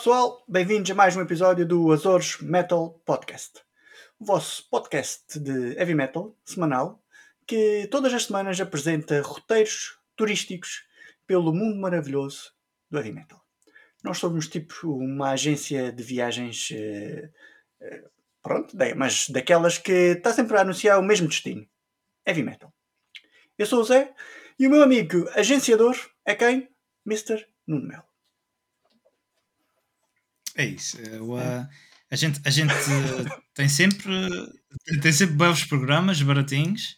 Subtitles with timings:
[0.00, 3.60] Pessoal, bem-vindos a mais um episódio do Azores Metal Podcast.
[4.18, 7.04] O vosso podcast de heavy metal semanal
[7.46, 10.86] que todas as semanas apresenta roteiros turísticos
[11.26, 12.50] pelo mundo maravilhoso
[12.90, 13.44] do heavy metal.
[14.02, 17.28] Nós somos tipo uma agência de viagens, eh,
[17.82, 18.04] eh,
[18.42, 21.68] pronto, mas daquelas que está sempre a anunciar o mesmo destino:
[22.26, 22.72] heavy metal.
[23.58, 24.14] Eu sou o Zé
[24.58, 25.94] e o meu amigo agenciador
[26.24, 26.70] é quem?
[27.06, 27.46] Mr.
[27.66, 28.09] Nuno Melo.
[30.60, 31.00] É isso.
[31.00, 31.66] Eu, uh,
[32.10, 32.74] a gente, a gente
[33.54, 34.12] tem sempre
[35.00, 36.96] tem sempre belos programas baratinhos,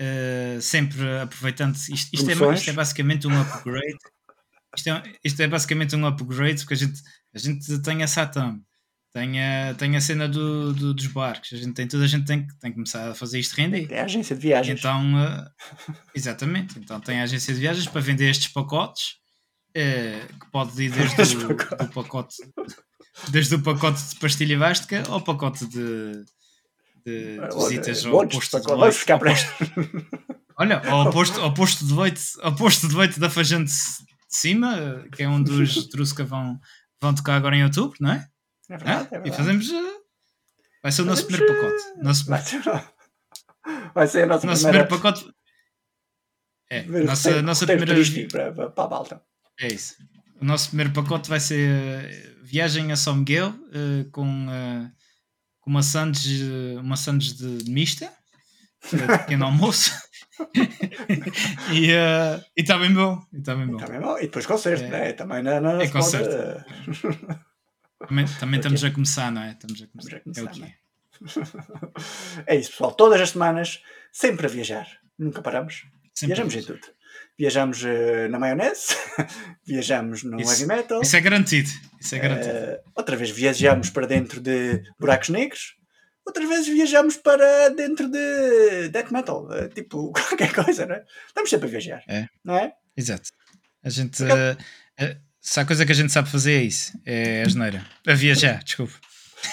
[0.00, 1.76] uh, sempre aproveitando.
[1.76, 3.98] Isto, isto, é, isto é basicamente um upgrade.
[4.76, 7.00] Isto é, isto é basicamente um upgrade porque a gente,
[7.32, 8.60] a gente tem a Satam,
[9.12, 12.26] tem a, tem a cena do, do, dos barcos, a gente tem tudo, a gente
[12.26, 13.86] tem, tem que começar a fazer isto render.
[13.92, 14.76] É a agência de viagens.
[14.76, 15.48] Então, uh,
[16.12, 19.16] exatamente, então tem a agência de viagens para vender estes pacotes.
[19.76, 22.36] Uh, que pode ir desde o pacote
[23.30, 26.24] desde o pacote de pastilha bástica ao pacote de,
[27.04, 29.12] de visitas ao posto de leite.
[29.12, 29.48] Ao posto,
[30.58, 35.04] olha, ao posto, ao posto de leite, ao posto de leite da Fajante de cima,
[35.12, 36.58] que é onde os Trusca vão,
[37.00, 38.28] vão tocar agora em outubro, não é?
[38.70, 39.28] É verdade, é verdade.
[39.28, 39.70] E fazemos.
[39.70, 39.98] Uh,
[40.82, 42.02] vai ser o nosso primeiro pacote.
[42.02, 42.62] Nosso, vai, ser,
[43.94, 44.86] vai ser a nossa nosso primeira...
[44.86, 45.34] primeiro pacote.
[46.70, 47.94] É, nossa, nossa primeira.
[48.30, 49.22] Para, para a balta.
[49.58, 49.94] É isso.
[50.40, 54.90] O nosso primeiro pacote vai ser viagem a São Miguel uh, com, uh,
[55.60, 56.40] com uma sandes,
[56.80, 58.10] uma sandes de mista,
[58.80, 59.92] pequeno almoço.
[61.72, 63.22] e uh, está bem bom.
[63.32, 63.76] E está bem bom.
[63.76, 64.16] Tá bem bom.
[64.16, 65.12] e depois concerto, é, né?
[65.12, 66.64] também não, não é concerto.
[67.02, 67.18] Pode...
[68.08, 69.52] também, também estamos a começar, não é?
[69.52, 70.16] Estamos a começar.
[70.16, 70.74] A começar é o que é.
[72.54, 72.92] é isso, pessoal.
[72.92, 74.88] Todas as semanas, sempre a viajar.
[75.18, 75.84] Nunca paramos.
[76.14, 76.97] Sempre Viajamos em tudo
[77.38, 78.94] viajamos uh, na maionese,
[79.66, 81.00] viajamos no isso, heavy metal.
[81.00, 81.70] Isso é garantido.
[82.00, 82.54] Isso é garantido.
[82.54, 85.76] Uh, outra vez viajamos para dentro de buracos negros,
[86.26, 91.04] outras vezes viajamos para dentro de death metal, uh, tipo qualquer coisa, não é?
[91.26, 92.26] Estamos sempre a viajar, é.
[92.44, 92.72] não é?
[92.96, 93.30] Exato.
[93.82, 94.18] A gente.
[95.40, 97.86] se há coisa que a gente sabe fazer é isso, é a geneira.
[98.06, 98.94] A viajar, desculpa.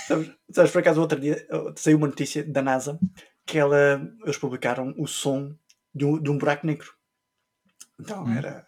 [0.07, 1.45] Sabes, sabes, por acaso, outro dia
[1.75, 2.99] saiu uma notícia da NASA
[3.45, 5.55] que ela, eles publicaram o som
[5.93, 6.91] de um, de um buraco negro.
[7.99, 8.33] Então hum.
[8.33, 8.65] era.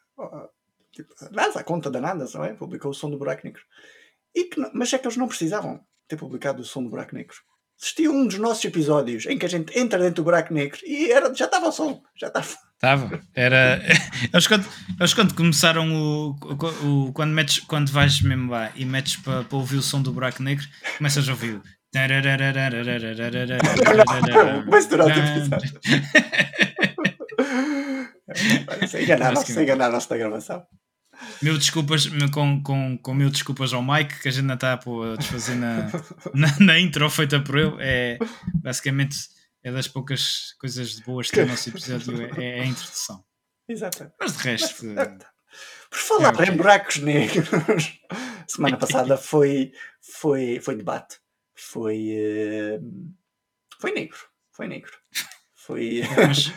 [0.92, 2.54] Tipo, nada, a conta da nada, não é?
[2.54, 3.62] Publicou o som do buraco negro.
[4.34, 7.36] E que, mas é que eles não precisavam ter publicado o som do buraco negro.
[7.80, 11.12] Existia um dos nossos episódios em que a gente entra dentro do buraco negro e
[11.12, 12.48] era, já estava o som, já estava.
[12.74, 13.80] Estava, era.
[14.34, 14.66] Eles quando,
[15.00, 19.44] eles quando começaram o, o, o, quando, metes, quando vais mesmo lá e metes para,
[19.44, 20.66] para ouvir o som do buraco negro,
[20.98, 21.62] começas a ouvir.
[24.68, 25.80] Mas durante o episódio.
[28.88, 30.66] Sem enganar, sem enganar esta gravação.
[31.42, 35.16] Mil desculpas, com, com, com mil desculpas ao Mike, que a gente ainda está a
[35.18, 35.90] desfazer na,
[36.34, 37.76] na, na, intro feita por ele.
[37.80, 38.20] É
[38.56, 39.18] basicamente
[39.64, 43.24] é das poucas coisas boas que tem o nosso episódio, é, é, a introdução.
[43.68, 44.12] Exato.
[44.20, 44.86] Mas de resto.
[44.86, 45.18] Mas, é,
[45.90, 47.50] por falar é, em buracos negros,
[48.48, 49.72] semana passada foi,
[50.02, 51.18] foi, foi debate.
[51.56, 53.16] Foi, uh,
[53.80, 54.20] foi negro.
[54.52, 54.94] Foi negro.
[55.56, 56.02] Foi.
[56.16, 56.52] Mas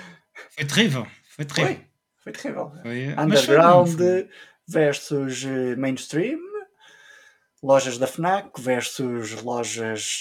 [0.50, 1.06] foi terrível.
[1.40, 1.74] Foi terrível.
[1.74, 1.86] Foi,
[2.22, 2.72] foi terrível.
[2.82, 4.28] Foi, Underground foi
[4.68, 6.38] versus eh, mainstream,
[7.62, 10.20] lojas da FNAC versus lojas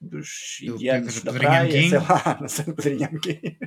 [0.00, 3.58] dos do indianos da praia, sei lá, não sei, Pedrinhanquim.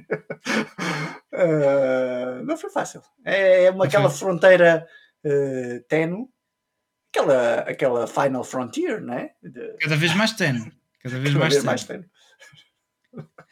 [1.33, 3.01] uh, não foi fácil.
[3.23, 4.19] É, é uma, aquela foi.
[4.19, 4.85] fronteira
[5.23, 6.27] uh, tenue,
[7.09, 9.31] aquela, aquela final frontier, né?
[9.41, 9.77] De...
[9.79, 10.73] Cada vez mais tenue.
[11.01, 12.09] Cada vez Cada mais, vez mais tenue.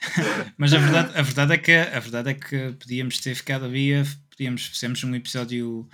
[0.57, 3.91] Mas a verdade, a, verdade é que, a verdade é que podíamos ter ficado ali,
[4.29, 5.87] podíamos fizemos um episódio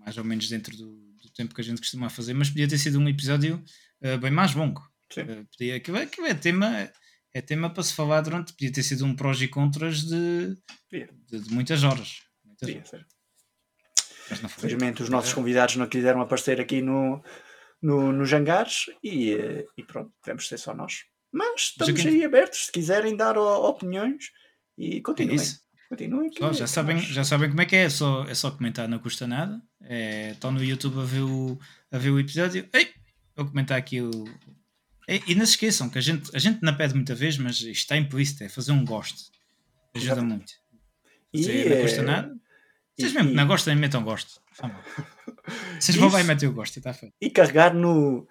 [0.00, 0.86] mais ou menos dentro do,
[1.22, 3.62] do, tempo que a gente costuma fazer, mas podia ter sido um episódio
[4.02, 4.80] uh, bem mais longo.
[5.16, 6.90] Uh, podia, aquilo, aquilo é tema
[7.34, 10.56] é tema para se falar durante, podia ter sido um prós e contras de,
[10.90, 12.22] de, de muitas horas.
[12.44, 13.06] Muitas horas.
[14.44, 17.22] Infelizmente os nossos convidados não quiseram aparecer aqui no,
[17.80, 21.04] no, nos hangares e, eh, e pronto, devemos ser só nós.
[21.32, 24.30] Mas estamos aí abertos se quiserem dar opiniões
[24.76, 25.38] e continuem.
[25.38, 28.50] É continuem oh, já, sabem, já sabem como é que é, é só, é só
[28.50, 29.60] comentar, não custa nada.
[29.82, 31.58] É, estão no YouTube a ver o,
[31.90, 32.68] a ver o episódio.
[32.72, 32.92] Ei,
[33.36, 34.10] vou comentar aqui o.
[35.08, 37.56] E, e não se esqueçam que a gente, a gente não pede muita vez, mas
[37.56, 39.30] isto está implícito, é fazer um gosto.
[39.94, 40.26] Ajuda Exato.
[40.26, 40.52] muito.
[41.32, 42.36] E, não custa nada.
[42.98, 44.40] Vocês mesmo que não gostam, metam gosto.
[45.78, 47.14] Vocês vão lá e metem o gosto e está feito.
[47.20, 48.26] E carregar no,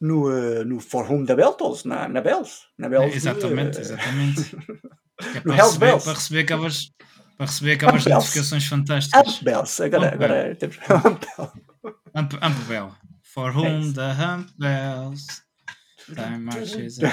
[0.00, 2.62] no, uh, no Forum da Beltos, na, na Bells.
[2.78, 4.56] Na Bells exatamente, de, exatamente.
[5.20, 6.04] É no Hells Bells.
[6.04, 6.90] Para receber aquelas,
[7.36, 9.20] para receber aquelas notificações fantásticas.
[9.28, 10.78] Amp Bells, agora, agora temos
[12.14, 12.94] Amp, Amp Bell.
[13.22, 15.26] For whom the hump bells.
[16.06, 16.98] Time marches.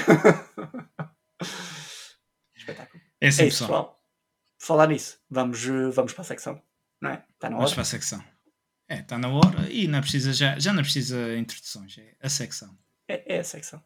[2.56, 3.02] Espetáculo.
[3.20, 3.84] É assim, É isso, pessoal.
[3.84, 3.98] pessoal.
[4.60, 6.60] Falar nisso, vamos, eh, vamos para a secção.
[7.00, 7.24] Não é?
[7.34, 7.74] Está na Vamos hora.
[7.76, 8.24] para a secção.
[8.88, 11.98] É, está na hora e não precisa, já, já não precisa introduções.
[11.98, 12.76] É a secção.
[13.06, 13.82] É, é a secção.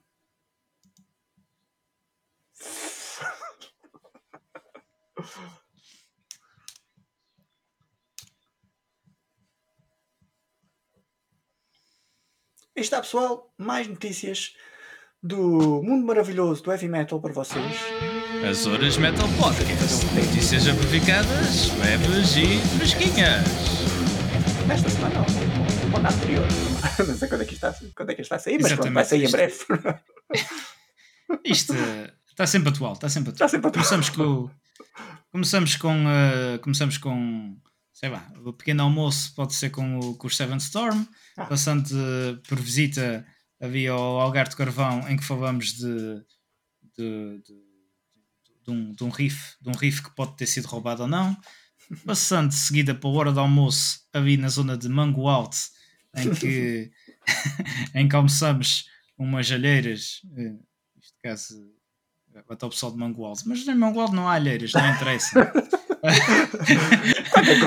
[12.75, 14.55] E está, pessoal, mais notícias
[15.23, 17.77] do mundo maravilhoso do heavy metal para vocês.
[18.49, 20.07] As Horas Metal Podcast.
[20.15, 23.82] Notícias amplificadas, leves e fresquinhas.
[24.73, 25.27] Nesta semana ou,
[25.97, 26.47] ou na anterior.
[27.07, 28.91] Não sei quando é que isto está, quando é que isto vai sair, mas pronto,
[28.95, 29.55] vai sair em breve.
[31.45, 33.47] Isto eh, está sempre atual, está sempre atual.
[33.47, 33.85] Está sempre atual.
[33.85, 34.51] Começamos com.
[35.31, 35.95] Começamos com.
[36.09, 37.57] eh, começamos com.
[37.93, 41.05] Sei lá, o pequeno almoço pode ser com, o, com os Seven Storm,
[41.37, 41.45] Ah.
[41.47, 43.27] passando de- por visita
[43.61, 46.17] havia o Algar de Carvão em que falamos de,
[46.99, 47.55] de, de,
[48.65, 51.37] de um, de um riff, de um riff que pode ter sido roubado ou não.
[52.07, 55.57] Passando de seguida para a hora do almoço, ali na zona de Mango Out,
[56.17, 56.91] em que,
[57.95, 58.87] em que almoçamos
[59.19, 60.53] umas alheiras, eh,
[60.97, 61.55] neste caso,
[62.49, 65.53] até o pessoal de Mango Out, mas em Mango Out não há alheiras, não interessa.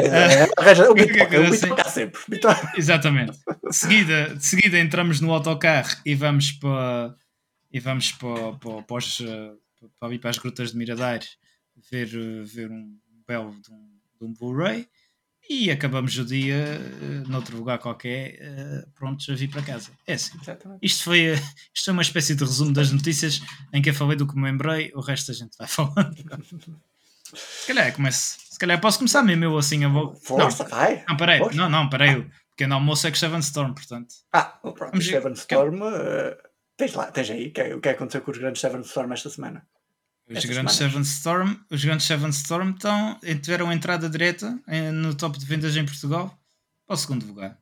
[0.04, 1.62] É, arranja- O Bitoca, assim.
[1.62, 2.22] Bitoca há sempre.
[2.28, 2.74] Bitoca.
[2.78, 3.40] Exatamente.
[3.64, 7.16] De seguida, de seguida entramos no autocarro e vamos para
[7.72, 9.52] e vamos para, para, para, os, eh,
[10.00, 11.38] para, para as grutas de Miradares
[11.90, 12.98] ver, eh, ver um
[13.28, 14.88] belo de um, de um Blu-ray
[15.50, 19.92] e acabamos o dia eh, noutro lugar qualquer eh, prontos a vir para casa.
[20.08, 20.38] É assim.
[20.42, 20.80] Exatamente.
[20.82, 21.42] Isto foi, eh,
[21.74, 23.42] isto foi uma espécie de resumo das notícias
[23.72, 26.16] em que eu falei do que me lembrei, o resto a gente vai falando.
[27.34, 29.84] Se calhar, começo, se calhar posso começar mesmo eu assim.
[29.84, 30.16] Eu vou...
[30.16, 31.04] Força, vai.
[31.08, 31.58] Não, peraí, Força.
[31.58, 32.16] não, não, peraí.
[32.20, 34.16] O pequeno almoço é com Seven Storm, portanto.
[34.32, 35.12] Ah, o pronto, Vamos ver.
[35.12, 35.80] Seven Storm.
[35.84, 36.38] eh,
[36.78, 37.48] tens lá, tens aí.
[37.48, 39.68] O que, é- o que é que aconteceu com os grandes Seven Storm esta semana?
[40.28, 40.92] Os Esta grandes, semana.
[40.92, 45.46] Seven Storm, os grandes Seven Storm estão, eh, tiveram entrada direta eh, no top de
[45.46, 46.36] vendas em Portugal
[46.88, 47.58] para o segundo lugar.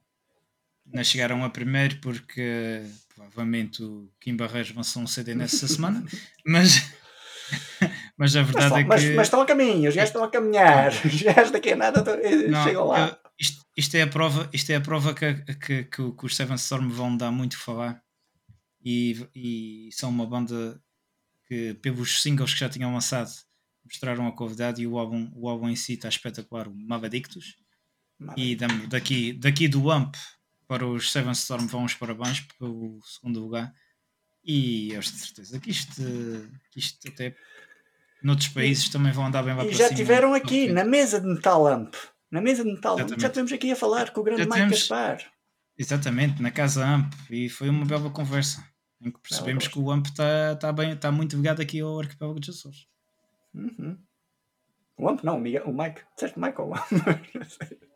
[0.86, 2.83] Não chegaram a primeiro porque
[3.13, 6.06] provavelmente o Kim Barreiros lançou um CD nessa semana,
[6.45, 6.89] mas,
[8.18, 9.13] mas a Mas, verdade é mas- que.
[9.13, 10.92] mas estão a caminho, os gajos estão a caminhar.
[11.06, 13.09] Os gajos daqui a nada eh, Não, chegam lá.
[13.09, 16.36] eu- isto, isto é a prova, isto é a prova que, que, que, que os
[16.36, 18.01] Seven Storm vão dar muito a falar
[18.86, 20.80] e, e são uma banda
[21.54, 23.30] que pelos singles que já tinham lançado
[23.86, 27.58] mostraram a qualidade e o álbum, o álbum em si está espetacular, o Mavadictus
[28.36, 28.56] e
[28.90, 30.16] daqui, daqui do AMP
[30.68, 33.72] para os Seven Storm vão os parabéns pelo segundo lugar
[34.44, 36.02] e eu tenho certeza que isto,
[36.72, 37.36] que isto até
[38.24, 39.98] noutros países também vão andar bem lá E para já cima.
[39.98, 41.94] tiveram aqui na mesa de Metal Amp.
[42.32, 43.20] Na mesa de Metal Amp.
[43.20, 44.80] Já tivemos aqui a falar com o grande Já Mike tivemos.
[44.80, 45.32] Gaspar.
[45.78, 48.64] Exatamente, na casa AMP e foi uma bela conversa
[49.06, 52.40] em que percebemos que o AMP está tá bem, está muito ligado aqui ao arquipélago
[52.40, 52.88] dos Açores.
[53.54, 53.98] Uhum.
[54.98, 56.02] O Amp não, o, Miguel, o Mike.
[56.16, 56.92] Disseste Mike ou o Amp?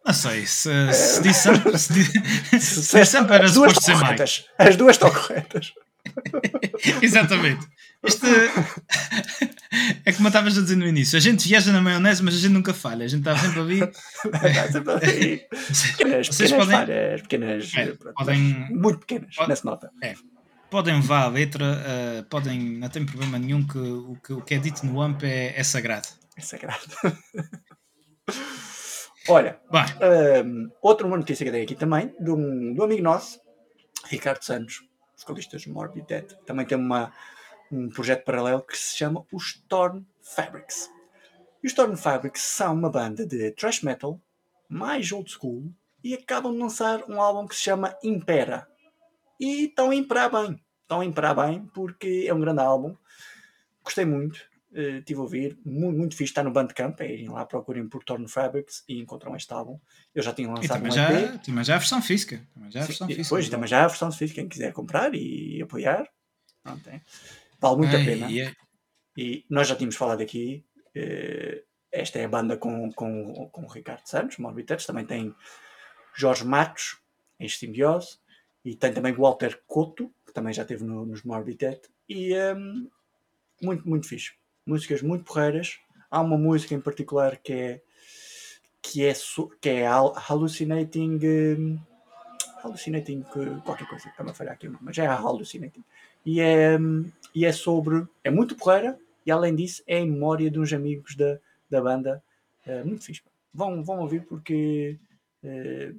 [0.06, 3.92] Não sei, se, se disse AMP, se, se disse AMP era As duas suposto ser
[3.94, 4.18] estão Mike.
[4.18, 4.46] corretas.
[4.58, 5.74] As duas estão corretas.
[7.02, 7.68] Exatamente.
[8.04, 8.26] Isto
[10.06, 12.38] é como eu estavas a dizer no início, a gente viaja na maionese, mas a
[12.40, 13.80] gente nunca falha, a gente está sempre ali.
[13.82, 15.38] Está sempre ali.
[15.98, 17.72] Pequenas, Vocês pequenas podem- falhas, pequenas.
[17.76, 19.92] É, podem- Muito pequenas, Pode- nessa nota.
[20.70, 24.54] Podem levar a letra, eh, podem, não tem problema nenhum que o que, o que
[24.54, 26.08] é dito no AMP é, é sagrado.
[26.36, 26.84] É sagrado.
[29.30, 29.84] Olha, Bem,
[30.46, 33.40] hum, outra uma notícia que eu dei aqui também, de um, de um amigo nosso,
[34.06, 34.84] Ricardo Santos,
[35.18, 37.12] vocalista de Morbid Dead, também tem uma,
[37.72, 40.90] um projeto paralelo que se chama os Storm Fabrics.
[41.64, 44.20] E os Storm Fabrics são uma banda de thrash metal
[44.70, 45.72] mais old school
[46.04, 48.68] e acabam de lançar um álbum que se chama Impera.
[49.40, 50.60] E estão a imperar bem.
[50.84, 52.96] Estão a imperar bem porque é um grande álbum.
[53.84, 54.40] Gostei muito.
[54.74, 55.58] eh, Estive a ouvir.
[55.66, 56.32] Muito, muito fixe.
[56.32, 57.00] Está no Bandcamp.
[57.02, 59.80] É irem lá, procurem por Torn Fabrics e encontram este álbum.
[60.14, 61.42] Eu já tinha lançado também um já, EP.
[61.44, 62.42] também já a versão física.
[62.54, 63.24] Também já a Sim, versão e física.
[63.24, 64.40] depois também já há a versão física.
[64.42, 66.08] Quem quiser comprar e apoiar.
[66.64, 67.02] Pronto, é.
[67.60, 68.28] Vale muito a Ai, pena.
[69.18, 70.64] e nós já tínhamos falado aqui.
[70.96, 74.86] eh, esta é a banda com, com, com o Ricardo Santos, Morbitetes.
[74.86, 75.34] Também tem
[76.16, 77.00] Jorge Matos,
[77.40, 78.20] em Simbiose.
[78.68, 81.82] E tem também Walter Couto, que também já esteve no, nos Morbidet.
[82.10, 82.90] E hum,
[83.62, 84.34] muito, muito fixe.
[84.66, 85.80] Músicas muito porreiras.
[86.12, 87.82] Há uma música em particular que é
[88.82, 89.14] que é,
[89.62, 91.20] que é hal- Hallucinating.
[91.58, 91.80] hum,
[92.62, 95.84] hallucinating que- qualquer coisa, está-me a falhar aqui o mas é Hallucinating.
[96.26, 98.06] E é, hum, e é sobre.
[98.22, 102.22] É muito porreira e além disso é em memória de uns amigos da, da banda.
[102.66, 103.22] eh, muito fixe.
[103.54, 104.98] Vão, vão ouvir porque.
[105.44, 105.94] eh,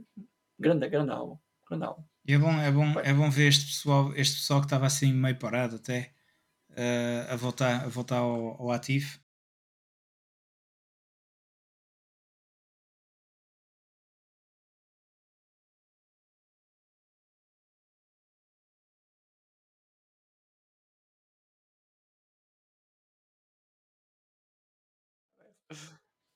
[0.59, 1.39] grande, grande álbum.
[1.69, 2.03] Grande álbum.
[2.29, 5.13] E é bom, é bom, é bom ver este pessoal, este pessoal que estava assim
[5.13, 6.13] meio parado até
[6.73, 9.19] uh, a voltar, a voltar ao, ao ativo.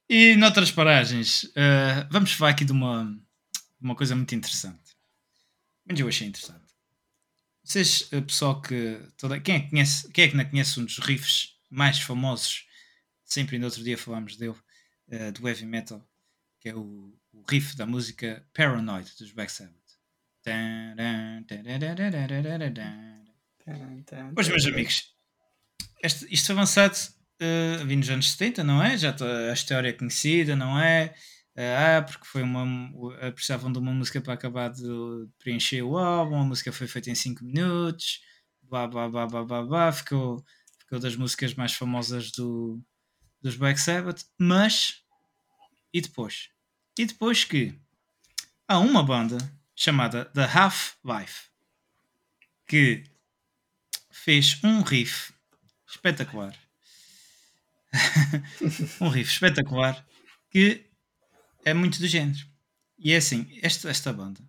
[0.08, 2.94] E noutras paragens, uh, vamos falar aqui de uma,
[3.80, 4.81] uma coisa muito interessante.
[5.86, 6.72] Mas eu achei interessante.
[7.64, 9.00] Vocês, uh, pessoal que.
[9.16, 12.66] Toda, quem, é que conhece, quem é que não conhece um dos riffs mais famosos?
[13.24, 14.56] Sempre no outro dia falámos dele,
[15.08, 16.06] uh, do heavy metal,
[16.60, 19.76] que é o, o, riff da música Paranoid dos Black Sabbath.
[24.34, 25.14] Pois, meus amigos,
[26.02, 28.98] este, isto foi lançado uh, vindo nos anos 70, não é?
[28.98, 29.14] Já
[29.50, 31.14] a história é conhecida, não é?
[31.56, 32.66] Ah, porque foi uma.
[33.32, 37.14] Precisavam de uma música para acabar de preencher o álbum, a música foi feita em
[37.14, 38.20] 5 minutos,
[38.62, 40.42] blá blá blá blá blá blá, ficou,
[40.78, 42.82] ficou das músicas mais famosas do,
[43.42, 45.02] dos Black Sabbath, mas.
[45.92, 46.48] E depois?
[46.98, 47.74] E depois que
[48.66, 49.38] há uma banda
[49.74, 51.50] chamada The Half-Life
[52.66, 53.04] que
[54.10, 55.34] fez um riff
[55.86, 56.56] espetacular
[59.00, 60.06] um riff espetacular
[60.50, 60.91] que
[61.64, 62.46] é muito do género.
[62.98, 64.40] E é assim, esta, esta banda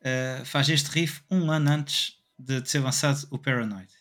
[0.00, 3.92] uh, faz este riff um ano antes de, de, ser lançado o Paranoid.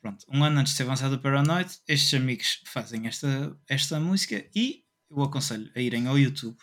[0.00, 4.44] Pronto, um ano antes de ser lançado o Paranoid, estes amigos fazem esta, esta música
[4.54, 6.58] e eu aconselho a irem ao YouTube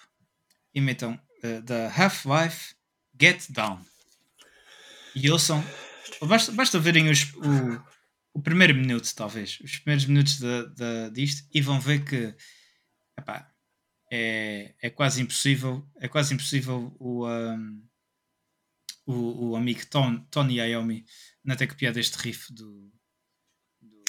[0.74, 2.76] e metam uh, da Half-Life
[3.20, 3.82] Get Down.
[5.16, 5.64] E ouçam,
[6.22, 7.84] basta, basta verem os, o,
[8.34, 12.34] o primeiro minuto, talvez, os primeiros minutos de, de, disto, e vão ver que
[13.18, 13.51] epá,
[14.12, 17.82] é, é quase impossível, é quase impossível o, um,
[19.06, 21.06] o, o, amigo Ton, Tony Iommi
[21.44, 22.92] não ter copiado este riff do,
[23.82, 24.04] do,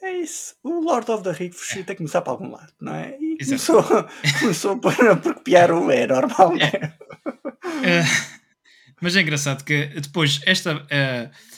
[0.00, 1.74] É isso, o Lord of the Riffs é.
[1.74, 3.18] tem que começar para algum lado, não é?
[3.20, 3.82] E começou,
[4.38, 6.96] começou por, por copiar o é normal, é.
[7.84, 8.04] é.
[9.02, 10.76] mas é engraçado que depois esta.
[10.76, 11.50] Uh,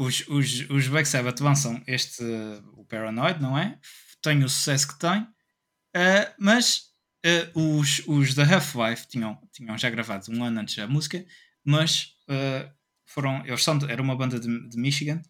[0.00, 2.22] os, os, os Black Sabbath lançam este,
[2.74, 3.80] o Paranoid, não é?
[4.22, 6.87] Tem o sucesso que tem, uh, mas
[7.24, 11.24] uh, os, os da Half-Life tinham, tinham já gravado um ano antes a música,
[11.64, 12.70] mas uh,
[13.04, 15.20] foram, eles são, era uma banda de, de Michigan,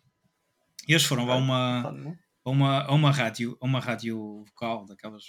[0.86, 2.14] e eles foram a uma,
[2.44, 5.24] a uma, a uma rádio, a uma rádio vocal daquelas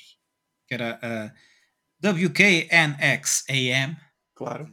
[0.68, 3.98] que era a WKNX AM,
[4.36, 4.72] claro.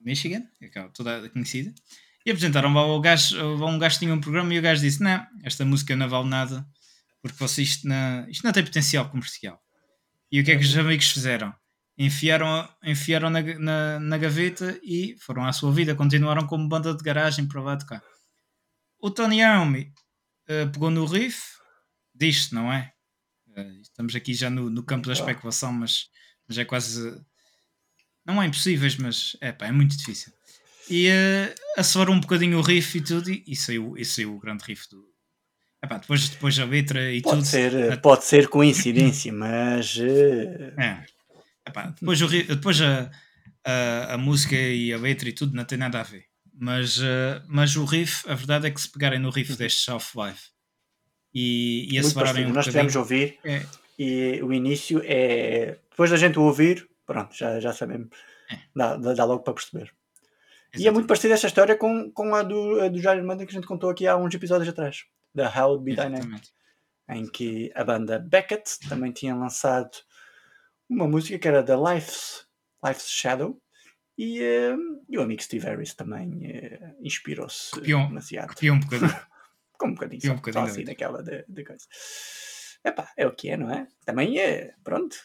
[0.00, 1.74] Michigan, é toda conhecida.
[2.24, 5.64] E apresentaram ao gajo, um gajo tinha um programa e o gajo disse: Não, esta
[5.64, 6.64] música não vale nada
[7.26, 9.60] porque vocês isto não, isto não tem potencial comercial.
[10.36, 11.50] E o que é que os amigos fizeram?
[11.96, 17.02] Enfiaram, enfiaram na, na, na gaveta e foram à sua vida, continuaram como banda de
[17.02, 18.02] garagem para lá de cá.
[19.00, 19.94] O Tony Iommi
[20.50, 21.40] uh, pegou no riff,
[22.14, 22.92] diz-se, não é?
[23.48, 26.10] Uh, estamos aqui já no, no campo da especulação, mas,
[26.46, 27.18] mas é quase.
[28.22, 30.34] Não é impossíveis, mas é, pá, é muito difícil
[30.88, 34.38] e uh, acelerou um bocadinho o riff e tudo, e, e, saiu, e saiu o
[34.38, 35.15] grande riff do.
[35.86, 37.46] Epá, depois, depois a letra e pode tudo.
[37.46, 38.00] Ser.
[38.00, 39.96] Pode ser coincidência, mas.
[39.96, 40.80] Uh...
[40.80, 41.04] É.
[41.66, 43.10] Epá, depois o, depois a,
[43.64, 46.24] a, a, música e a letra e tudo não tem nada a ver.
[46.58, 50.50] Mas, uh, mas o riff, a verdade é que se pegarem no riff deste Half-Life
[51.34, 53.62] e, e acelerarem um Nós tivemos ouvir é.
[53.98, 55.78] e o início é.
[55.90, 58.08] Depois da gente ouvir, pronto, já, já sabemos.
[58.50, 58.58] É.
[58.74, 59.92] Dá, dá logo para perceber.
[60.72, 60.84] Exatamente.
[60.84, 63.52] E é muito parecida esta história com, com a do, a do Jair Manda que
[63.52, 65.04] a gente contou aqui há uns episódios atrás,
[65.36, 66.48] da How Be Dynamic,
[67.10, 69.90] em que a banda Beckett também tinha lançado
[70.88, 72.46] uma música que era da Life's,
[72.82, 73.60] Life's Shadow
[74.16, 78.48] e, uh, e o amigo Steve Harris também uh, inspirou-se demasiado.
[78.48, 79.10] Copiou um bocadinho.
[79.78, 81.84] com um bocadinho, só, um bocadinho só assim daquela de, de coisa.
[82.82, 83.86] Epá, é o que é, não é?
[84.06, 85.16] Também é, pronto.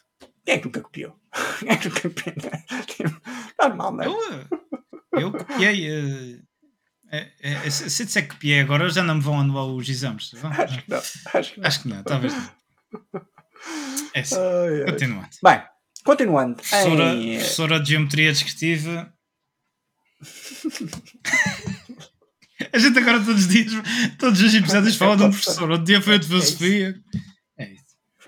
[0.44, 1.18] Quem é que nunca copiou?
[1.60, 3.22] Quem é que nunca copiou?
[3.62, 4.08] Normal, não é?
[5.13, 5.89] Eu, eu copiei.
[5.89, 6.50] Uh,
[7.12, 10.32] é, é, se disser que copiei agora, já não me vão anular os exames.
[10.58, 10.98] Acho que não.
[10.98, 12.50] Acho que não, acho que não talvez não.
[14.13, 14.36] É assim.
[14.36, 15.30] Ai, continuando.
[15.44, 15.62] Bem,
[16.03, 16.56] continuando.
[16.56, 19.13] Professora, professora de Geometria Descritiva.
[22.74, 23.72] A gente agora todos os dias,
[24.18, 25.70] todos os episódios falam de um professor.
[25.70, 26.96] Outro dia foi o de filosofia.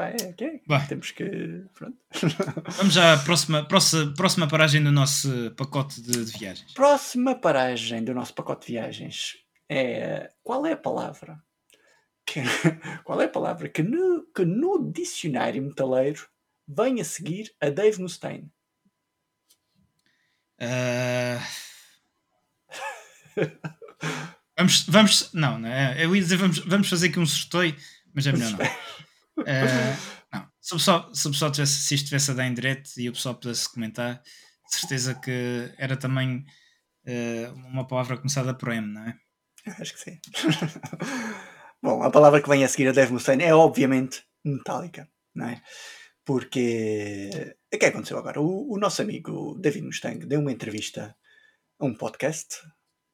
[0.04, 0.62] Vai, okay.
[0.88, 1.64] Temos que.
[1.74, 1.98] Pronto.
[2.78, 6.74] Vamos à próxima, próxima, próxima paragem do nosso pacote de, de, viagens.
[6.74, 9.38] Próxima paragem do nosso pacote de viagens
[9.70, 10.32] é.
[10.44, 11.42] Qual é a palavra?
[12.26, 12.42] Que,
[13.04, 16.28] qual é a palavra que no, que no dicionário metaleiro
[16.68, 18.52] vem a seguir a Dave Mustaine?
[20.62, 21.40] Uh,
[24.56, 27.76] Vamos, vamos, não, não é, eu ia dizer vamos, vamos fazer aqui um sorteio,
[28.14, 28.60] mas é melhor não.
[29.38, 30.14] Uh.
[30.60, 33.10] Se o pessoal, se, o pessoal tivesse, se isto estivesse a dar em direto e
[33.10, 36.46] o pessoal pudesse comentar, de certeza que era também
[37.06, 39.18] uh, uma palavra começada por M, não é?
[39.80, 40.20] Acho que sim.
[41.82, 45.62] Bom, a palavra que vem a seguir a Dave Mustaine é obviamente metálica, não é?
[46.26, 47.30] Porque
[47.74, 48.40] o que aconteceu agora?
[48.40, 51.16] O, o, nosso amigo David Mustang deu uma entrevista
[51.78, 52.56] a um podcast,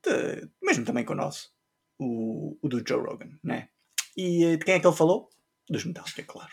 [0.06, 1.52] de, mesmo também com o nosso,
[1.98, 3.70] o, o do Joe Rogan, né?
[4.16, 5.30] E eh, de quem é que ele falou?
[5.70, 6.52] Dos Metallica, claro.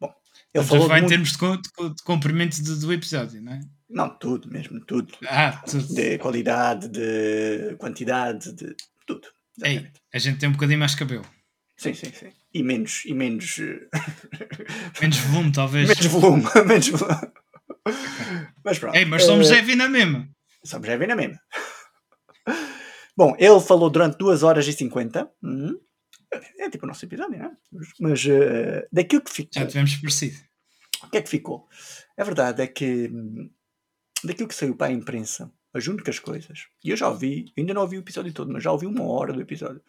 [0.00, 0.12] Bom,
[0.52, 1.12] ele falou vai muito...
[1.12, 3.60] em termos de, de, de comprimento do, do episódio, não é?
[3.88, 5.14] Não, tudo mesmo, tudo.
[5.26, 5.94] Ah, tudo.
[5.94, 8.74] De qualidade, de quantidade, de
[9.06, 9.28] tudo.
[9.62, 11.24] Ei, a gente tem um bocadinho mais cabelo.
[11.76, 12.32] Sim, sim, sim.
[12.52, 13.04] E menos.
[13.04, 13.88] E menos, eh,
[15.00, 15.88] menos volume, talvez.
[15.88, 16.44] Menos volume.
[16.66, 17.32] menos volume.
[18.64, 18.96] Mas pronto.
[18.96, 20.28] Ei, mas somos uh, heavy na mesma.
[20.64, 21.38] Somos heavy na mesma.
[23.16, 25.30] Bom, ele falou durante 2 horas e 50.
[25.42, 25.78] Hum,
[26.58, 27.56] é tipo o nosso episódio, não é?
[28.00, 29.62] Mas uh, daquilo que ficou.
[29.62, 30.38] Já tivemos parecido.
[31.04, 31.68] O que é que ficou?
[32.16, 33.50] A verdade é que hum,
[34.22, 37.82] daquilo que saiu para a imprensa, as únicas coisas, e eu já ouvi, ainda não
[37.82, 39.82] ouvi o episódio todo, mas já ouvi uma hora do episódio.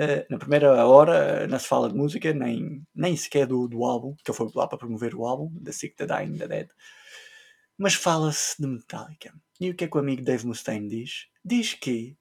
[0.00, 4.14] Uh, na primeira hora não se fala de música, nem, nem sequer do, do álbum,
[4.24, 6.68] que eu fui lá para promover o álbum, The Sick, The Dying, The Dead.
[7.78, 9.34] Mas fala-se de Metallica.
[9.60, 11.26] E o que é que o amigo Dave Mustaine diz?
[11.44, 12.16] Diz que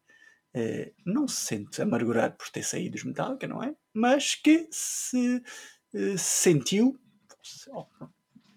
[0.55, 3.75] uh, não se sente amargurado por ter saído dos Metallica, não é?
[3.93, 5.43] Mas que se
[5.93, 6.99] uh, sentiu,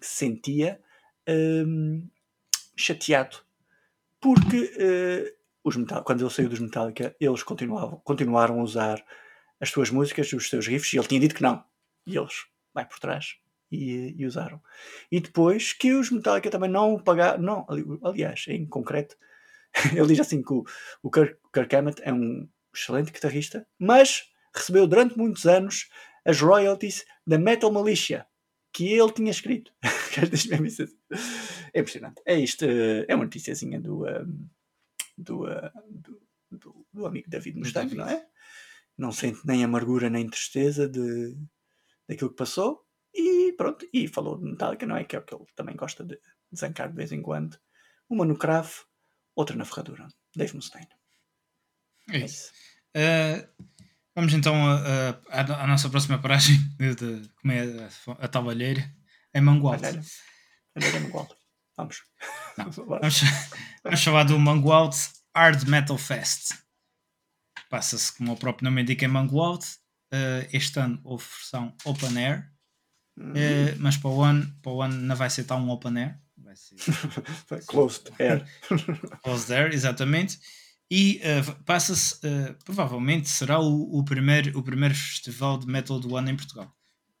[0.01, 0.79] sentia
[1.27, 2.07] um,
[2.75, 3.37] chateado
[4.19, 9.03] porque uh, os Metal, quando ele saiu dos Metallica, eles continuavam, continuaram a usar
[9.59, 11.63] as suas músicas, os seus riffs, e ele tinha dito que não.
[12.05, 13.35] E eles, vai por trás,
[13.71, 14.61] e, e usaram.
[15.11, 17.67] E depois que os Metallica também não pagaram, não,
[18.03, 19.15] aliás, em concreto,
[19.95, 20.63] ele diz assim que o,
[21.03, 25.89] o Kirk, Kirk Hammett é um excelente guitarrista, mas recebeu durante muitos anos
[26.25, 28.25] as royalties da Metal Militia,
[28.73, 29.71] que ele tinha escrito.
[31.73, 32.21] é impressionante.
[32.25, 34.49] É isto, é uma noticiazinha do, um,
[35.17, 38.25] do, uh, do, do, do, amigo David Mustang, não é?
[38.97, 41.37] Não sente nem amargura nem tristeza de,
[42.07, 42.85] daquilo que passou.
[43.13, 45.03] E pronto, e falou de Metallica, não é?
[45.03, 46.19] Que é o que ele também gosta de
[46.51, 47.57] desancar de vez em quando.
[48.09, 48.85] Uma no cravo,
[49.35, 50.07] outra na ferradura.
[50.35, 50.89] Dave Mustaine.
[52.09, 52.51] É isso.
[52.93, 53.65] É uh,
[54.15, 54.55] Vamos então
[55.29, 58.89] à nossa próxima paragem de, de comer a, a tabalheira
[59.33, 59.83] em Mangualde.
[59.83, 60.99] Mangualde.
[61.01, 61.35] Mangualde.
[61.75, 62.01] Vamos.
[62.55, 63.21] Vamos.
[63.83, 64.97] Vamos falar do Mangualde
[65.35, 66.53] Hard Metal Fest.
[67.69, 69.65] Passa-se, como o próprio nome indica, em Mangualde.
[70.13, 72.49] Uh, este ano houve versão Open Air.
[73.17, 73.31] Uhum.
[73.31, 76.17] Uh, mas para o, ano, para o ano não vai ser tão Open Air.
[77.49, 77.67] Vai ser...
[77.67, 78.45] Closed Air.
[79.23, 80.39] Closed Air, exatamente
[80.89, 86.15] e uh, passa-se, uh, provavelmente será o, o, primeiro, o primeiro festival de metal do
[86.15, 86.71] ano em Portugal,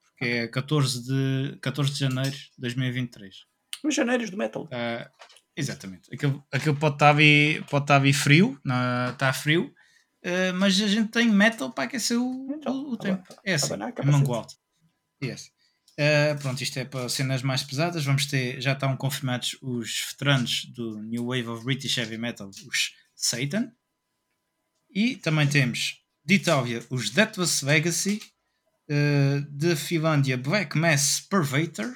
[0.03, 3.35] porque é 14 de, 14 de janeiro de 2023.
[3.83, 4.63] Os janeiros do metal.
[4.65, 5.09] Uh,
[5.55, 6.13] exatamente.
[6.13, 8.59] Aquilo, aquilo pode estar a vir, pode estar a vir frio,
[9.11, 9.73] está frio,
[10.55, 13.23] mas a gente tem metal para aquecer o, então, o, o tempo.
[13.43, 14.55] É assim, é mango alto.
[15.23, 15.51] Yes.
[16.41, 18.03] Pronto, isto é para cenas mais pesadas.
[18.03, 22.93] Vamos ter, já estão confirmados os veteranos do New Wave of British Heavy Metal, os
[23.15, 23.71] Satan.
[24.89, 28.21] E também temos de Itália os Deathless Legacy,
[28.89, 31.93] uh, de Finlândia Black Mass Pervator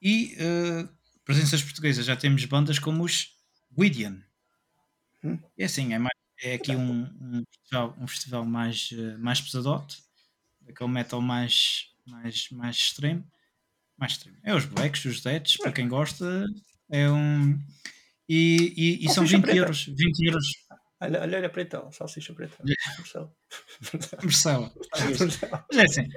[0.00, 0.88] e uh,
[1.24, 3.34] presenças portuguesas já temos bandas como os
[3.70, 4.18] Gwydion.
[5.22, 5.38] Hum.
[5.56, 10.02] É assim, é, mais, é aqui um, um, festival, um festival mais, uh, mais pesadote,
[10.68, 13.24] aquele metal mais, mais, mais extremo.
[13.96, 14.38] Mais extremo.
[14.42, 16.44] É os Blacks, os Deads, para quem gosta,
[16.90, 17.58] é um
[18.28, 19.58] e, e, e são 20 preta.
[19.58, 19.84] euros.
[19.86, 20.46] 20 euros.
[21.00, 22.56] Olha, olha, olha preta, salsicha preta.
[24.22, 24.72] Marcelo.
[25.70, 26.08] Mas é assim.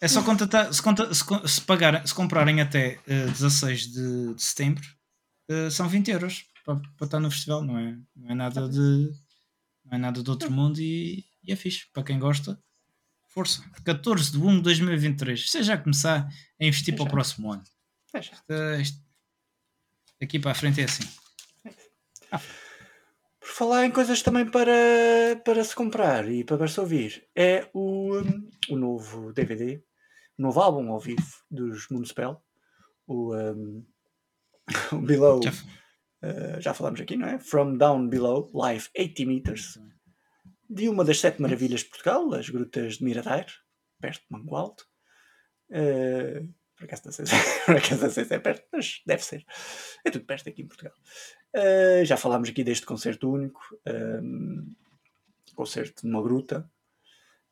[0.00, 4.42] É só contratar, se, conta, se, se, pagar, se comprarem até uh, 16 de, de
[4.42, 4.84] setembro,
[5.50, 9.10] uh, são 20 euros para, para estar no festival, não é, não é nada de
[9.84, 11.90] não é nada de outro mundo e, e é fixe.
[11.92, 12.62] Para quem gosta,
[13.28, 13.62] força.
[13.84, 15.50] 14 de 1 de 2023.
[15.50, 16.28] Você já começar
[16.60, 17.62] a investir é para o próximo ano.
[18.14, 18.34] É já.
[18.80, 19.08] Isto,
[20.20, 21.04] Daqui para a frente é assim.
[22.30, 22.40] Ah.
[23.40, 24.72] Por falar em coisas também para,
[25.44, 29.82] para se comprar e para se ouvir, é o, um, o novo DVD,
[30.36, 32.42] o novo álbum ao vivo dos Moonspell,
[33.06, 33.86] o, um,
[34.92, 35.40] o Below.
[35.42, 37.38] Já, uh, já falámos aqui, não é?
[37.38, 39.78] From Down Below, Live 80 Meters,
[40.68, 43.52] de uma das sete maravilhas de Portugal, as Grutas de Miradeiro,
[44.00, 44.82] perto de Mangualde.
[45.70, 47.34] Uh, Por acaso não sei, se,
[47.66, 49.44] por acaso não sei se é perto, mas deve ser.
[50.04, 50.94] É tudo perto aqui em Portugal.
[51.56, 53.60] Uh, já falámos aqui deste concerto único,
[54.22, 54.74] um,
[55.54, 56.70] concerto numa gruta,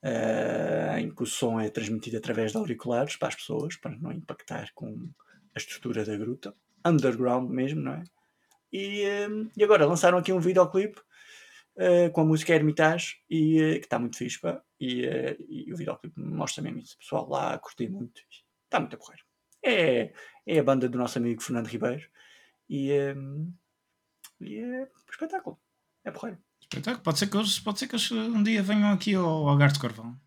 [0.05, 4.13] uh, em que o som é transmitido através de auriculares para as pessoas, para não
[4.13, 5.11] impactar com
[5.55, 6.55] a estrutura da gruta.
[6.87, 8.05] Underground mesmo, não é?
[8.73, 11.01] E, um, e agora lançaram aqui um videoclipe
[11.77, 15.73] uh, com a música Hermitage e, uh, que está muito fixe, pá, e, uh, e
[15.73, 16.95] o videoclipe mostra mesmo isso.
[16.95, 18.21] O pessoal lá a curtir muito,
[18.65, 19.21] está muito a correr.
[19.63, 20.13] É,
[20.47, 22.09] é a banda do nosso amigo Fernando Ribeiro
[22.69, 23.53] e, um,
[24.41, 25.59] e é espetáculo.
[26.05, 26.39] É porreiro.
[26.61, 27.03] Espetáculo.
[27.03, 29.81] Pode ser, que eles, pode ser que eles um dia venham aqui ao Algarve de
[29.81, 30.19] Carvão.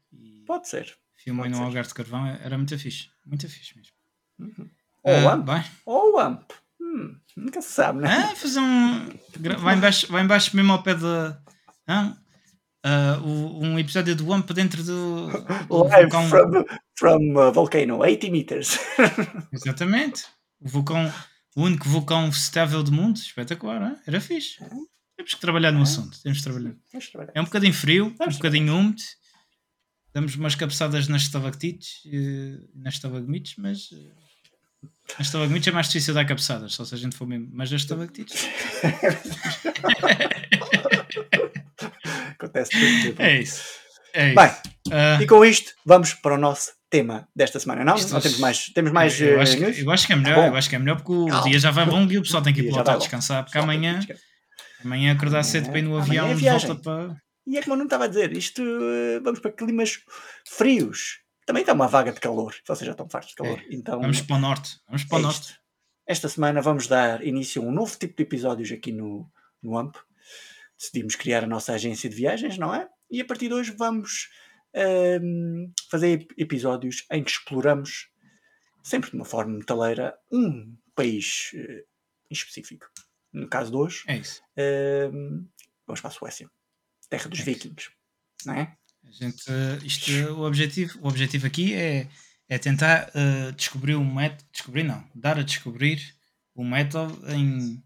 [0.45, 0.97] Pode ser.
[1.15, 3.09] Filmem no Algarve de Carvão, era muito fixe.
[3.25, 3.93] Muito fixe mesmo.
[4.39, 4.69] Uhum.
[5.03, 5.45] Ou uh, AMP.
[5.45, 5.63] Bem.
[5.85, 6.53] Ou AMP.
[7.35, 8.09] Nunca se sabe, né?
[8.09, 9.09] Ah, fazer um.
[9.59, 11.05] Vai embaixo, vai embaixo mesmo ao pé de.
[11.87, 12.15] Ah,
[12.85, 15.27] uh, um episódio do AMP dentro do.
[15.27, 16.29] Live vulcão...
[16.29, 16.65] from,
[16.97, 18.79] from uh, Volcano, 80 meters.
[19.51, 20.25] Exatamente.
[20.59, 21.11] O vulcão.
[21.55, 23.17] O único vulcão estável do mundo.
[23.17, 23.97] Espetacular, hein?
[24.05, 24.59] era fixe.
[25.17, 26.21] Temos que trabalhar no assunto.
[26.21, 26.75] Temos que trabalhar.
[27.33, 29.01] É um bocadinho frio, um bocadinho úmido.
[30.13, 32.01] Damos umas cabeçadas nas estalactites,
[32.73, 33.89] nas estalagmites, mas
[35.17, 37.49] as estalagmites é mais difícil dar cabeçadas, só se a gente for mesmo.
[37.51, 38.47] Mas as estalactites.
[42.31, 43.21] Acontece tudo.
[43.21, 43.61] É isso.
[44.13, 44.35] É isso.
[44.35, 44.49] Bem,
[44.87, 47.83] uh, e com isto vamos para o nosso tema desta semana.
[47.83, 47.95] Não?
[47.95, 50.69] Não temos mais, temos mais eu, acho, que, eu acho que é melhor, eu acho
[50.69, 51.49] que é melhor porque o Calma.
[51.49, 53.57] dia já vai bom e o pessoal tem que ir para o hotel descansar, porque
[53.57, 53.99] amanhã,
[54.83, 57.15] amanhã acordar cedo para ir no avião é volta para.
[57.45, 59.99] E é como eu não estava a dizer, isto eh, vamos para climas
[60.45, 61.19] frios.
[61.49, 63.57] Também está uma vaga de calor, vocês já estão fartos de calor.
[63.57, 63.65] É.
[63.71, 64.79] Então, vamos para o norte.
[64.85, 65.59] Vamos para o é norte.
[66.05, 69.27] Esta semana vamos dar início a um novo tipo de episódios aqui no,
[69.59, 69.97] no AMP.
[70.77, 72.87] Decidimos criar a nossa agência de viagens, não é?
[73.09, 74.29] E a partir de hoje vamos
[75.23, 78.11] um, fazer episódios em que exploramos,
[78.83, 81.83] sempre de uma forma metaleira, um país uh,
[82.29, 82.85] em específico.
[83.33, 84.39] No caso de hoje, é isso.
[84.51, 85.49] Uh,
[85.87, 86.47] vamos para a Suécia,
[87.09, 87.89] terra dos é vikings,
[88.45, 88.77] não é?
[89.09, 89.43] A gente,
[89.83, 92.07] isto, o, objetivo, o objetivo aqui é,
[92.47, 95.99] é tentar uh, descobrir um método, descobrir não, dar a descobrir
[96.55, 97.83] um método em.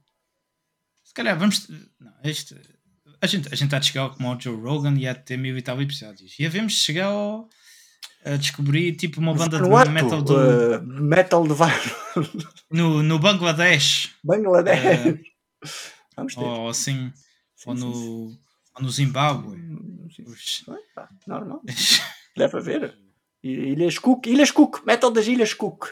[1.03, 1.67] Se calhar vamos.
[1.99, 2.55] Não, este,
[3.21, 5.57] a gente, a gente está a chegar como ao Joe Rogan e a ter mil
[5.57, 6.37] e tal episódios.
[6.37, 7.47] E havemos chegar ao,
[8.25, 10.35] a descobrir tipo uma banda de metal do.
[10.35, 11.53] Uh, metal de
[12.69, 14.13] no, no Bangladesh.
[14.23, 15.05] Bangladesh.
[15.05, 15.19] Uh,
[16.17, 16.43] vamos ter.
[16.43, 17.13] Ou assim.
[17.55, 17.93] Sim, ou no.
[17.93, 18.39] Sim.
[18.75, 19.57] Ou no Zimbábue.
[20.25, 20.65] Os...
[21.27, 21.61] normal.
[22.37, 22.97] Deve haver.
[23.43, 25.87] Ilhas Cook, Ilhas Cook, metal das Ilhas Cook.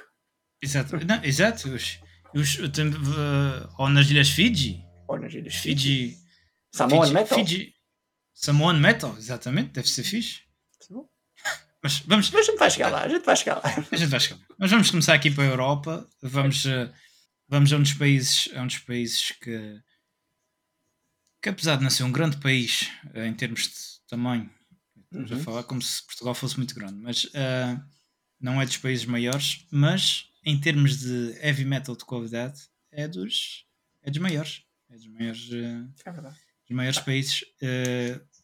[0.61, 1.69] Exato, Não, exato.
[1.69, 1.99] Os,
[2.33, 4.83] os, uh, ou nas Ilhas Fiji.
[5.07, 5.75] Ou nas Ilhas Fiji.
[5.75, 6.17] Fiji.
[6.71, 7.39] Samoan Fiji, Metal.
[7.39, 7.73] Fiji.
[8.33, 10.41] Samoan Metal, exatamente, deve ser fixe.
[11.83, 12.29] Mas vamos.
[12.31, 13.61] Mas a gente vai chegar lá, a gente vai chegar lá.
[13.65, 14.45] A gente vai chegar lá.
[14.57, 16.07] Mas vamos começar aqui para a Europa.
[16.21, 16.91] Vamos, uh,
[17.49, 19.81] vamos a um dos países, a um dos países que
[21.41, 24.49] que apesar de não ser um grande país uh, em termos de tamanho,
[25.03, 25.37] estamos uhum.
[25.37, 27.83] a falar como se Portugal fosse muito grande, mas uh,
[28.39, 33.65] não é dos países maiores, mas em termos de heavy metal de qualidade é dos,
[34.03, 34.63] é dos maiores.
[34.89, 37.43] É dos maiores, uh, é dos maiores países,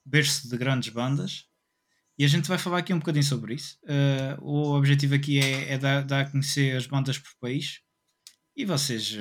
[0.06, 1.46] berço de grandes bandas.
[2.18, 3.78] E a gente vai falar aqui um bocadinho sobre isso.
[4.42, 7.82] o objetivo aqui é, é dar, dar, a conhecer as bandas por país.
[8.56, 9.16] E vocês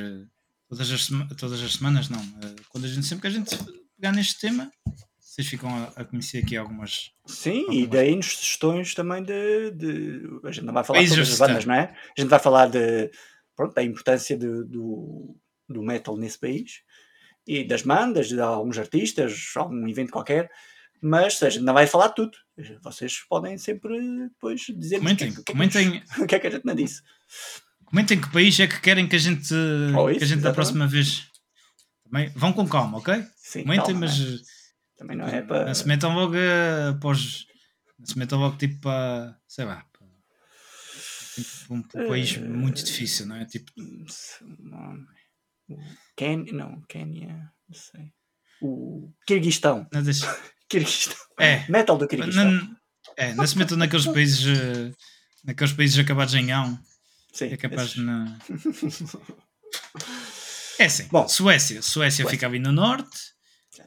[0.68, 2.20] todas as, todas as semanas, não.
[2.20, 3.57] Uh, quando a gente sempre que a gente
[3.96, 4.70] pegar neste tema,
[5.18, 7.11] vocês ficam a, a conhecer aqui algumas.
[7.26, 7.76] Sim, algumas...
[7.76, 11.64] e deem-nos sugestões também de, de, A gente não vai falar de todas as bandas,
[11.64, 11.94] não é?
[12.16, 13.11] A gente vai falar de,
[13.55, 15.37] pronto, da importância de, do,
[15.68, 16.83] do metal nesse país
[17.46, 20.50] e das bandas, de alguns artistas, algum evento qualquer.
[21.00, 22.37] Mas a gente não vai falar tudo.
[22.83, 23.98] Vocês podem sempre
[24.29, 26.02] depois dizer comentem, o que, é que, comentem.
[26.18, 27.02] o que é que a gente não disse.
[27.87, 29.55] Comentem que país é que querem que a gente,
[29.96, 31.29] oh, isso, que a gente da próxima vez.
[32.05, 33.25] Também, vão com calma, ok?
[33.37, 34.20] Sim, Comentem, calma, mas.
[34.20, 34.38] É?
[34.99, 35.66] Também não é para.
[35.66, 36.35] Não se metam logo
[36.90, 37.46] após.
[37.99, 39.38] Não se metam logo tipo para.
[39.46, 39.87] Sei lá.
[39.92, 40.07] Para,
[41.35, 43.44] tipo, um, um país uh, muito difícil, não é?
[43.44, 43.70] Tipo.
[46.16, 48.12] Ken, não, Quênia, não sei.
[48.61, 49.87] O Kirguistão.
[49.92, 50.27] Não, deixa...
[50.68, 51.16] Kirguistão.
[51.38, 51.70] É.
[51.70, 52.51] Metal do Kirguistão.
[52.51, 52.77] Não,
[53.16, 54.46] é, não se metam naqueles países.
[54.46, 54.92] Eh,
[55.44, 56.79] naqueles países acabados em ão
[57.37, 58.38] Sim, é capaz de não.
[60.79, 61.09] É assim.
[61.11, 61.81] Bom, Suécia.
[61.81, 62.29] Suécia, Suécia.
[62.29, 63.18] fica ali no norte.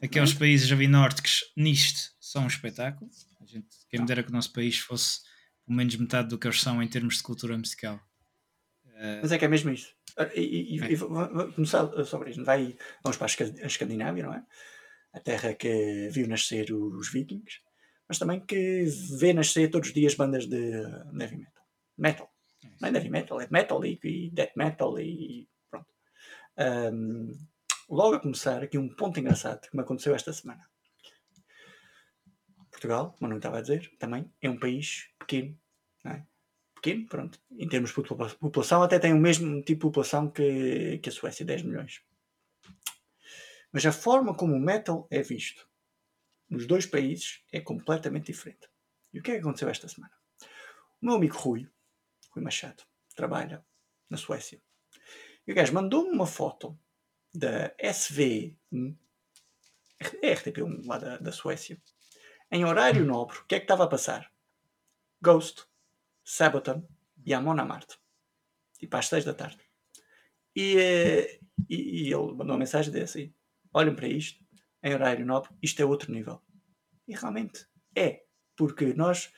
[0.02, 3.10] Aqueles países ali norte que nisto são um espetáculo.
[3.40, 5.20] A gente, quem me dera que o nosso país fosse
[5.66, 7.96] pelo menos metade do que eles são em termos de cultura musical.
[8.86, 9.20] Uh...
[9.22, 9.92] Mas é que é mesmo isso.
[10.16, 10.92] Ah, e, e, é.
[10.92, 12.44] e vamos começar sobre isso.
[12.44, 14.44] Vai, vamos para a Escandinávia, não é?
[15.12, 17.60] A terra que viu nascer os vikings,
[18.08, 18.84] mas também que
[19.18, 21.64] vê nascer todos os dias bandas de heavy metal.
[21.98, 22.29] Metal
[22.80, 25.88] Não é heavy metal, é metal e, e death metal e pronto.
[26.58, 27.32] Um,
[27.88, 30.68] logo a começar, aqui um ponto engraçado que me aconteceu esta semana.
[32.70, 35.58] Portugal, como não estava a dizer, também é um país pequeno.
[36.04, 36.22] É?
[36.74, 37.38] Pequeno, pronto.
[37.50, 38.02] Em termos de
[38.38, 42.02] população, até tem o mesmo tipo de população que, que a Suécia, 10 milhões.
[43.72, 45.68] Mas a forma como o metal é visto
[46.50, 48.68] nos dois países é completamente diferente.
[49.12, 50.12] E o que é que aconteceu esta semana?
[51.00, 51.68] O meu amigo Rui,
[52.30, 52.82] Rui Machado,
[53.14, 53.64] trabalha
[54.08, 54.60] na Suécia.
[55.46, 56.78] E o gajo mandou-me uma foto
[57.34, 58.56] da SV,
[60.22, 61.80] é RTP1 lá da, da Suécia,
[62.50, 63.38] em horário nobre.
[63.38, 64.30] O que é que estava a passar?
[65.22, 65.64] Ghost,
[66.24, 66.86] Sabaton
[67.24, 67.94] e Amon Amart.
[68.78, 69.58] Tipo às 6 da tarde.
[70.54, 73.34] E, eh, e, e ele mandou uma mensagem desse assim:
[73.72, 74.42] olhem para isto,
[74.82, 76.42] em horário nobre, isto é outro nível.
[77.06, 78.24] E realmente é,
[78.56, 79.32] porque nós,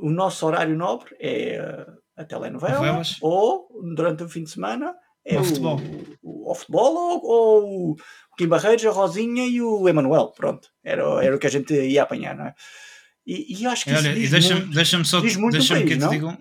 [0.00, 3.16] o nosso horário nobre é a telenovela, Novelas.
[3.20, 5.80] ou durante o fim de semana é o, futebol,
[6.22, 7.96] o, o, futebol ou, ou, o
[8.38, 10.32] Kim Barreiros, a Rosinha e o Emanuel.
[10.36, 12.54] Pronto, era, era o que a gente ia apanhar, não é?
[13.26, 16.38] E, e acho que Olha, e deixa-me deixa só deixa que eu te diga.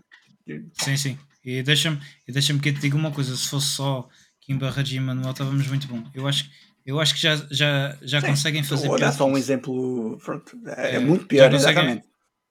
[0.74, 1.18] Sim, sim.
[1.44, 4.08] E deixa-me deixa que eu te diga uma coisa: se fosse só
[4.40, 6.04] Kim Barreiros e Emanuel, estávamos muito bom.
[6.14, 6.48] Eu acho
[6.86, 10.20] eu acho que já, já, já conseguem fazer dar só um exemplo.
[10.24, 12.06] Pronto, é, é, muito pior, exatamente.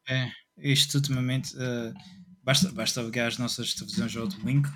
[0.09, 1.55] É, isto ultimamente.
[1.57, 1.95] Uh,
[2.45, 4.69] basta, basta ligar as nossas televisões ao domingo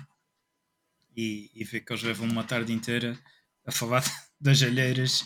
[1.15, 3.17] e, e ver que eles levam uma tarde inteira
[3.65, 4.03] a falar
[4.41, 5.23] das alheiras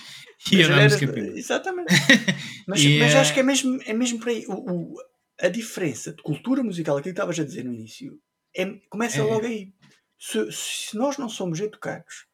[0.51, 1.93] e a dar música Exatamente.
[2.67, 4.45] Mas, e, mas acho que é mesmo, é mesmo por aí.
[4.47, 4.95] O, o,
[5.37, 8.21] a diferença de cultura musical, aquilo que estavas a dizer no início,
[8.55, 9.21] é, começa é.
[9.21, 9.73] logo aí.
[10.17, 12.25] Se, se nós não somos educados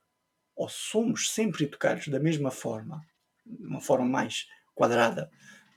[0.55, 3.01] ou somos sempre educados da mesma forma,
[3.43, 4.45] uma forma mais
[4.75, 5.31] quadrada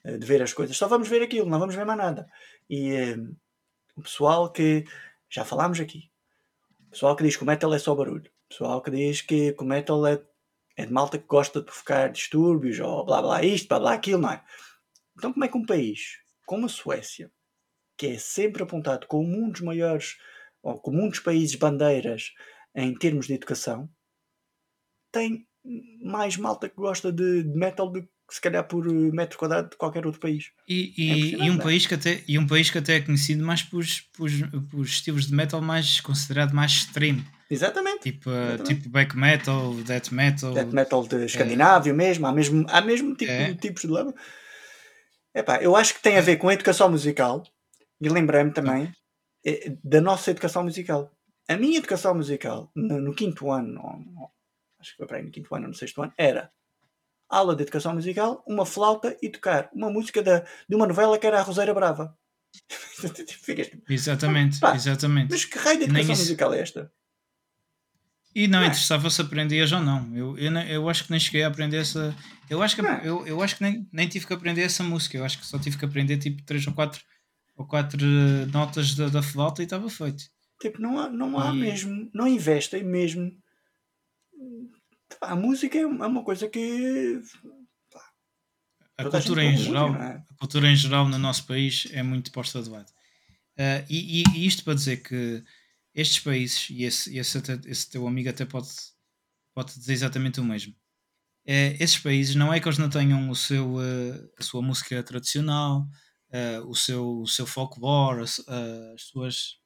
[0.05, 2.29] eh, de ver as coisas, só vamos ver aquilo, não vamos ver mais nada.
[2.69, 3.17] E eh,
[3.97, 4.85] o pessoal que
[5.31, 6.11] já falámos aqui,
[6.89, 9.55] o pessoal que diz que o metal é só barulho, o pessoal que diz que,
[9.59, 10.23] o metal é,
[10.77, 14.21] é de malta que gosta de provocar distúrbios ou blá blá isto, blá blá aquilo,
[14.21, 14.45] não é?
[15.17, 17.33] Então, como é que um país como a Suécia,
[17.97, 20.19] que é sempre apontado como um dos maiores,
[20.63, 22.35] ou como um dos países bandeiras
[22.75, 23.89] em termos de educação,
[25.11, 25.47] tem
[26.03, 29.69] mais malta que gosta de, de metal do que se calhar por eh, metro quadrado
[29.69, 30.51] de qualquer outro país.
[30.67, 33.45] E, e, é e um, país que até, e um país que até é conhecido
[33.45, 33.85] mais por,
[34.17, 37.23] por, estilos de metal mais considerado mais extremo.
[37.51, 38.11] Exatamente.
[38.11, 38.75] Tipo, eh, Exatamente.
[38.75, 40.55] tipo black metal, death metal.
[40.55, 41.95] Death metal de escandinávio é.
[41.95, 43.55] mesmo, há mesmo, há mesmo tipo, é.
[43.55, 44.15] tipos de lama.
[45.35, 47.43] Epá, eu acho que tem a ver com a educação musical
[48.01, 48.91] e lembrei-me também
[49.45, 51.11] é, da nossa educação musical.
[51.47, 54.31] A minha educação musical no, no quinto ano,
[54.81, 56.51] acho que foi para aí no quinto ano, no sexto ano, era
[57.33, 61.27] aula de educação musical, uma flauta e tocar uma música da, de uma novela que
[61.27, 62.17] era a Roseira Brava.
[63.89, 65.31] exatamente, Pá, exatamente.
[65.31, 66.93] Mas que raio de educação musical é esta?
[68.35, 68.69] E não, não é.
[68.69, 70.15] interessava se aprendias ou não.
[70.15, 72.15] Eu, eu, eu acho que nem cheguei a aprender essa.
[72.49, 75.17] Eu acho que, eu, eu acho que nem, nem tive que aprender essa música.
[75.17, 77.03] Eu acho que só tive que aprender tipo 3 ou 4
[77.57, 78.07] ou quatro
[78.53, 80.25] notas da, da flauta e estava feito.
[80.61, 81.59] Tipo, não há, não há e...
[81.59, 83.33] mesmo, não investem mesmo
[85.21, 87.21] a música é uma coisa que.
[88.97, 90.17] a cultura, em geral, música, é?
[90.17, 92.91] a cultura em geral no nosso país é muito posta de lado.
[93.59, 95.45] Uh, e, e, isto para dizer que
[95.95, 98.69] estes países, e esse, esse, esse teu amigo até pode,
[99.55, 100.73] pode dizer exatamente o mesmo.
[101.47, 105.03] Uh, esses países não é que eles não tenham o seu, uh, a sua música
[105.03, 105.87] tradicional,
[106.67, 109.61] o, seu, o seu folclore, as, as suas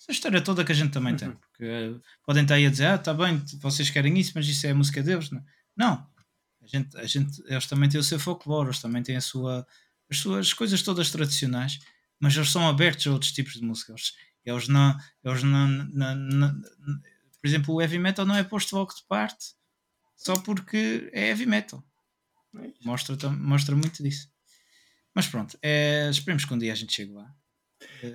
[0.00, 1.18] essa história toda que a gente também uhum.
[1.18, 1.38] tem.
[1.60, 4.66] Porque uh, podem estar aí a dizer, ah, está bem, vocês querem isso, mas isso
[4.66, 5.30] é a música deles.
[5.30, 5.44] Não.
[5.76, 6.06] não.
[6.62, 9.66] A gente, a gente, eles também têm o seu folclore, eles também têm a sua,
[10.10, 11.78] as suas coisas todas tradicionais,
[12.18, 13.92] mas eles são abertos a outros tipos de música.
[13.92, 14.96] Eles, eles não.
[15.22, 16.60] Eles não, não, não,
[17.40, 19.54] por exemplo, o heavy metal não é posto logo de parte
[20.16, 21.84] só porque é heavy metal.
[22.56, 24.30] É mostra, mostra muito disso.
[25.14, 27.34] Mas pronto, é, esperemos que um dia a gente chegue lá.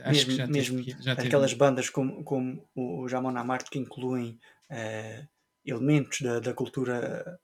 [0.03, 1.59] Acho mesmo, que já mesmo teve, já aquelas teve.
[1.59, 5.27] bandas como, como o Jamon Amart que incluem uh,
[5.65, 7.39] elementos da, da cultura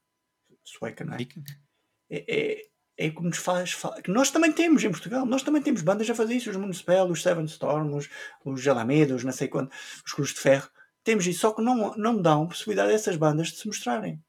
[0.64, 1.28] sueca, não é?
[2.10, 2.62] É, é,
[2.98, 6.16] é como nos faz, que nós também temos em Portugal, nós também temos bandas a
[6.16, 8.10] fazer isso, os Municipal, os Seven Storm, os,
[8.46, 9.72] os Alameda, os não sei quando,
[10.06, 10.70] os Cruz de Ferro,
[11.04, 14.22] temos isso, só que não, não dão possibilidade a essas bandas de se mostrarem.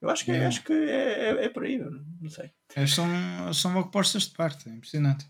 [0.00, 0.46] Eu acho que, é.
[0.46, 2.52] acho que é, é, é por aí, não sei.
[2.74, 5.28] É, são, são logo postas de parte, é impressionante.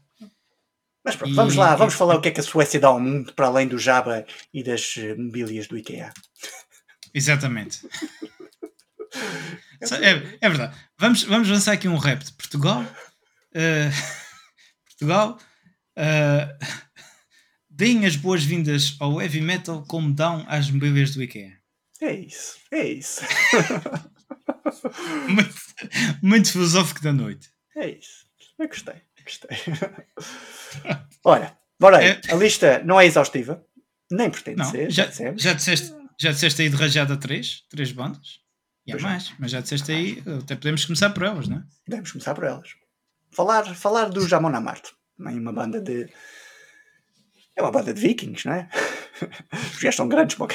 [1.05, 3.01] Mas pronto, e, vamos lá, vamos falar o que é que a Suécia dá ao
[3.01, 6.13] mundo para além do Java e das eh, mobílias do IKEA.
[7.15, 7.87] Exatamente.
[9.81, 10.77] é, é, verdade.
[10.99, 12.83] Vamos, vamos lançar aqui um rap de Portugal.
[13.55, 13.91] Uh,
[14.87, 15.39] Portugal.
[15.97, 16.67] Uh,
[17.71, 21.59] deem as boas-vindas ao heavy metal como dão às bebês do IKEA.
[22.01, 23.23] É isso, é isso.
[25.29, 25.55] muito,
[26.23, 27.51] muito filosófico da noite.
[27.77, 28.27] É isso.
[28.59, 29.59] Eu gostei, gostei.
[31.25, 32.07] Olha, bora aí.
[32.07, 32.21] É...
[32.33, 33.65] A lista não é exaustiva,
[34.11, 34.91] nem pretende não, ser.
[34.91, 38.41] Já, já, já, disseste, já disseste aí de rajada três, três bandas.
[38.87, 41.63] E há mais, mas já disseste aí, até podemos começar por elas, não é?
[41.85, 42.71] Podemos começar por elas.
[43.31, 46.09] Falar, falar do Jamon Amarte, também uma banda de.
[47.55, 48.69] É uma banda de vikings, não é?
[49.53, 50.47] Os gajos são grandes para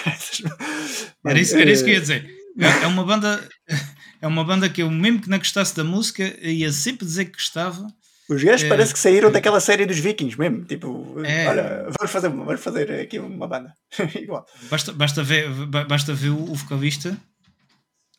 [1.26, 2.44] era isso, era isso que eu ia dizer.
[2.58, 3.48] É, é uma banda.
[4.22, 7.34] É uma banda que eu, mesmo que não gostasse da música, ia sempre dizer que
[7.34, 7.86] gostava.
[8.30, 10.64] Os gajos é, parece que saíram é, daquela série dos Vikings mesmo.
[10.64, 13.74] Tipo, é, olha, vamos fazer, vamos fazer aqui uma banda.
[14.16, 14.46] Igual.
[14.70, 17.18] Basta, basta, ver, basta ver o vocalista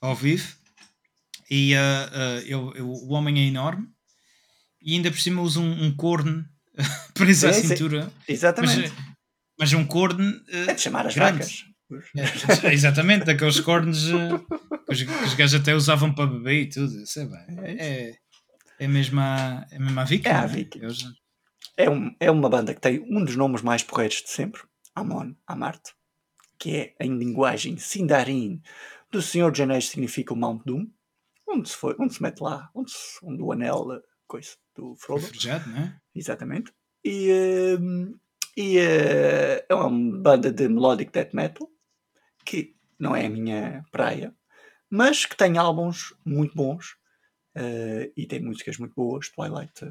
[0.00, 0.46] ao vivo
[1.50, 3.86] e uh, uh, eu, eu, o homem é enorme
[4.80, 6.44] e ainda por cima usa um, um corno
[7.14, 8.12] preso à cintura.
[8.28, 8.92] Exatamente.
[8.94, 9.14] Mas,
[9.58, 10.30] mas um corno.
[10.30, 11.38] Uh, é de chamar as grande.
[11.38, 11.64] vacas.
[12.64, 17.02] É, exatamente, daqueles cornos que os, que os gajos até usavam para beber e tudo.
[17.02, 18.14] Isso é, bem, é,
[18.78, 20.28] é, mesmo a, é mesmo a Viking.
[20.28, 20.80] É a Viking.
[21.76, 24.62] É, um, é uma banda que tem um dos nomes mais porreiros de sempre,
[24.94, 25.90] Amon Amart,
[26.58, 28.62] que é em linguagem Sindarin
[29.10, 30.86] do Senhor de Anéis significa o Mount Doom,
[31.46, 35.22] onde se, foi, onde se mete lá, onde, se, onde o anel, coisa, do Frodo.
[35.22, 36.00] Forjado, não é?
[36.14, 36.72] Exatamente.
[37.04, 37.30] E,
[37.78, 38.18] uh,
[38.56, 41.68] e uh, é uma banda de melodic death metal,
[42.44, 44.34] que não é a minha praia,
[44.90, 46.96] mas que tem álbuns muito bons
[47.56, 49.28] uh, e tem músicas muito boas.
[49.28, 49.84] Twilight,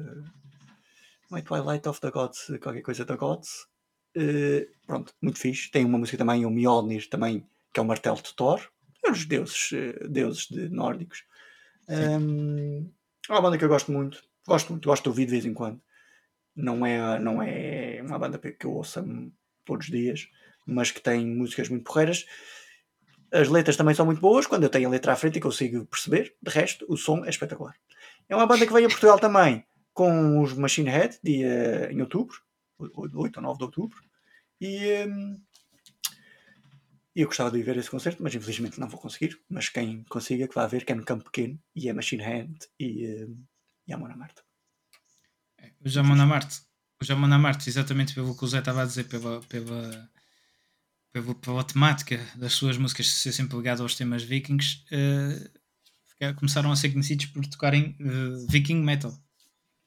[1.30, 3.66] não é Twilight of the Gods, qualquer coisa da Gods.
[4.86, 5.70] pronto, muito fixe.
[5.70, 8.60] Tem uma música também, o Mjolnir, também, que é o martelo de Thor,
[9.10, 9.70] os deuses,
[10.08, 11.24] deuses de nórdicos.
[11.88, 12.90] Um,
[13.28, 14.22] é uma banda que eu gosto muito.
[14.46, 15.80] Gosto muito, gosto de ouvir de vez em quando.
[16.54, 19.04] Não é, não é uma banda que eu ouça
[19.64, 20.28] todos os dias,
[20.66, 22.26] mas que tem músicas muito porreiras.
[23.34, 24.46] As letras também são muito boas.
[24.46, 27.30] Quando eu tenho a letra à frente e consigo perceber, de resto, o som é
[27.30, 27.74] espetacular.
[28.28, 32.36] É uma banda que veio a Portugal também com os Machine Head dia, em outubro,
[32.78, 33.98] 8 ou 9 de outubro.
[34.60, 35.40] E, um,
[37.14, 39.40] e eu gostava de ver esse concerto, mas infelizmente não vou conseguir.
[39.48, 42.58] Mas quem consiga, que vá ver, que é no campo pequeno, e é Machine Hand
[42.78, 43.38] e, uh,
[43.86, 44.42] e a Mona Marte.
[45.58, 46.62] É, o Jamona Marte,
[47.00, 50.10] o Jamona Marte, exatamente pelo que o Zé estava a dizer, pela, pela,
[51.14, 56.76] pela, pela temática das suas músicas ser sempre ligado aos temas vikings, uh, começaram a
[56.76, 59.16] ser conhecidos por tocarem uh, viking metal.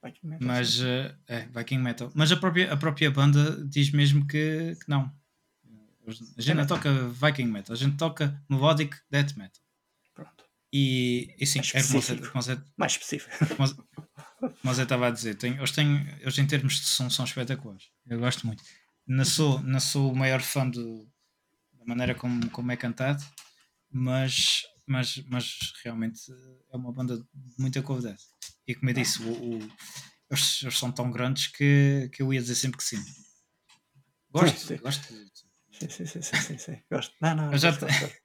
[0.01, 2.09] Viking metal mas, uh, é, Viking metal.
[2.15, 5.11] Mas a própria, a própria banda diz mesmo que, que não
[6.37, 9.61] a gente não toca Viking Metal, a gente toca Melodic Death Metal.
[10.15, 10.45] Pronto.
[10.71, 13.29] E, e sim, é como você, mais específico.
[13.57, 17.89] Como você estava a dizer, tem, eles, têm, eles em termos de som são espetaculares.
[18.05, 18.63] Eu gosto muito.
[19.05, 21.05] Não sou, não sou o maior fã do,
[21.87, 23.23] maneira como, como é cantado,
[23.89, 26.19] mas, mas, mas realmente
[26.71, 27.25] é uma banda de
[27.57, 28.21] muita qualidade.
[28.67, 29.59] E como eu disse, o, o,
[30.29, 33.03] eles, eles, são tão grandes que, que eu ia dizer sempre que sim.
[34.29, 34.77] Gosto, sim, sim.
[34.77, 35.13] gosto
[35.79, 37.13] Sim, sim, sim, sim, sim, Gosto.
[37.21, 38.15] Não, não, já gosto, gosto.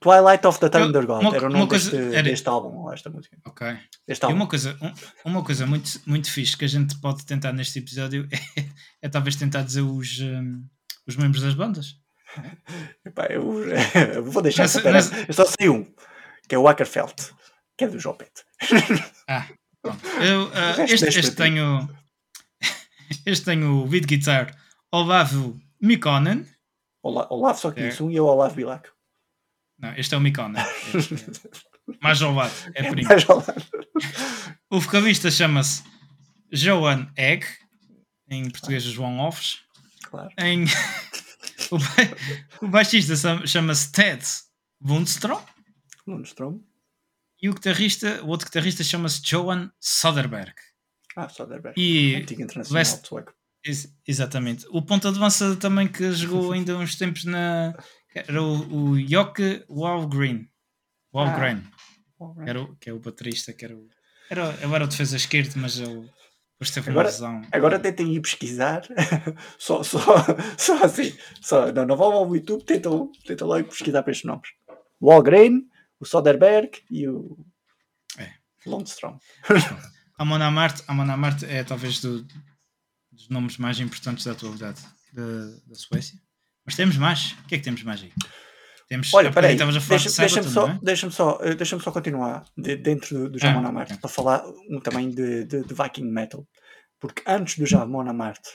[0.00, 2.22] Twilight of the Thunder God uma, era o nome coisa, deste, era...
[2.24, 3.38] deste álbum, esta música.
[3.46, 3.78] Ok.
[4.08, 4.36] Este álbum.
[4.36, 7.78] E uma coisa, um, uma coisa muito, muito fixe que a gente pode tentar neste
[7.78, 8.66] episódio é,
[9.02, 10.66] é talvez tentar dizer os, um,
[11.06, 11.94] os membros das bandas.
[13.04, 13.64] Epá, eu,
[14.14, 15.10] eu, vou deixar mas...
[15.28, 15.84] Eu só sei um,
[16.48, 17.14] que é o Ackerfeld,
[17.76, 18.32] que é do Jopet.
[19.28, 19.44] Ah,
[19.82, 20.06] pronto.
[20.22, 21.88] Eu, uh, este, este tenho.
[23.24, 24.56] Este tenho o beat guitar
[24.92, 26.46] Olavo Mikonen
[27.02, 28.06] Olavo só conheço é.
[28.06, 28.88] um e é o Olavo Bilac.
[29.78, 30.64] Não, este é o Micon, né?
[32.00, 33.02] mais Olavo, é, é.
[33.02, 33.52] Mais Olavo.
[34.70, 35.84] O vocalista chama-se
[36.50, 37.46] Joan Egg,
[38.28, 39.60] em português João Offes.
[40.04, 40.30] Claro.
[40.38, 40.64] Em...
[41.70, 41.86] o, ba...
[42.62, 43.14] o baixista
[43.46, 44.24] chama-se Ted
[44.80, 45.42] Wundstrom.
[46.06, 46.60] Wundstrom.
[47.40, 50.54] E o guitarrista, o outro guitarrista chama-se Johan Soderberg.
[51.16, 51.80] Ah, Soderberg.
[51.80, 53.08] E Antigo internacional West,
[53.64, 54.66] Ex exatamente.
[54.70, 57.74] O ponta de lança também que jogou ainda uns tempos na.
[58.14, 60.48] Era o, o Joke Walgreen.
[61.12, 61.62] Walgreen.
[62.20, 63.88] Ah, era o, que é o baterista, que era o.
[64.30, 66.10] Era, era o defesa esquerdo, mas ele
[66.58, 67.42] depois teve agora, uma lesão.
[67.52, 68.82] Agora tentem ir pesquisar.
[69.58, 70.00] só, só,
[70.56, 71.14] só assim.
[71.40, 74.48] Só, não, não vão ao YouTube, tentam, tentam logo pesquisar para estes nomes.
[75.00, 75.68] Walgreen,
[76.00, 77.36] o Soderberg e o.
[78.18, 78.32] É.
[78.64, 79.18] Lundstrom.
[80.16, 82.26] a Monamart, a Monamart é talvez do,
[83.12, 84.80] dos nomes mais importantes da atualidade
[85.12, 86.18] da, da Suécia.
[86.64, 87.32] Mas temos mais.
[87.32, 88.12] O que é que temos mais aí?
[88.88, 90.78] Temos, Olha, peraí, deixa-me deixa só, é?
[90.80, 94.00] deixa só, eh, deixa só continuar de, dentro do, do Jamon ah, Amart okay.
[94.00, 96.46] para falar um, também de, de, de, Viking Metal.
[97.00, 98.46] Porque antes do Jamon Amart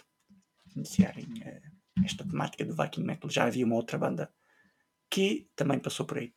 [0.73, 3.29] iniciarem uh, esta temática do Viking Metal.
[3.29, 4.31] Já havia uma outra banda
[5.09, 6.33] que também passou por aí.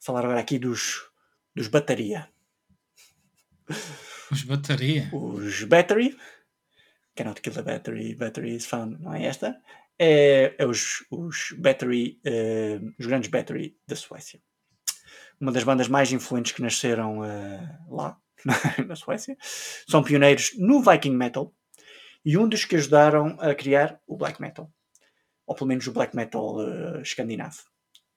[0.00, 1.02] Falar agora aqui dos,
[1.54, 2.28] dos Bateria.
[4.30, 5.10] Os Bateria?
[5.12, 6.16] Os Battery.
[7.16, 9.02] Cannot kill the battery, battery is found.
[9.02, 9.60] Não é esta?
[10.02, 14.40] É, é os, os Battery, uh, os grandes Battery da Suécia.
[15.38, 18.18] Uma das bandas mais influentes que nasceram uh, lá,
[18.88, 19.36] na Suécia.
[19.86, 21.54] São pioneiros no Viking Metal
[22.24, 24.72] e um dos que ajudaram a criar o Black Metal.
[25.46, 27.58] Ou pelo menos o Black Metal uh, escandinavo.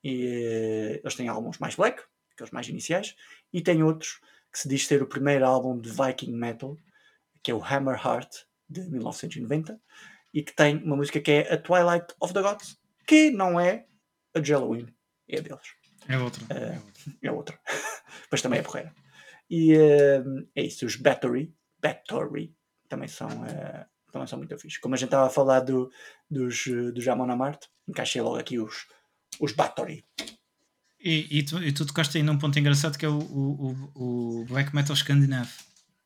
[0.01, 3.13] E eles têm álbuns mais black, aqueles mais iniciais,
[3.51, 4.21] e tem outros
[4.53, 6.77] que se diz ser o primeiro álbum de Viking Metal,
[7.43, 8.33] que é o Hammer Heart,
[8.69, 9.79] de 1990,
[10.33, 13.85] e que tem uma música que é A Twilight of the Gods, que não é
[14.33, 14.87] a de Halloween,
[15.29, 15.67] é a deles.
[16.07, 16.43] É outra.
[16.45, 17.59] Uh, é outra.
[18.31, 18.93] Mas também é porreira.
[19.49, 22.55] E uh, é isso, os Battery, Battery
[22.89, 24.79] também são, uh, também são muito fixe.
[24.79, 25.91] Como a gente estava a falar do,
[26.29, 28.87] dos, do Jamon Amart, encaixei logo aqui os,
[29.39, 30.03] os Battery.
[30.99, 34.45] E, e, tu, e tu tocaste aí num ponto engraçado que é o, o, o
[34.45, 35.51] Black Metal Scandinavo.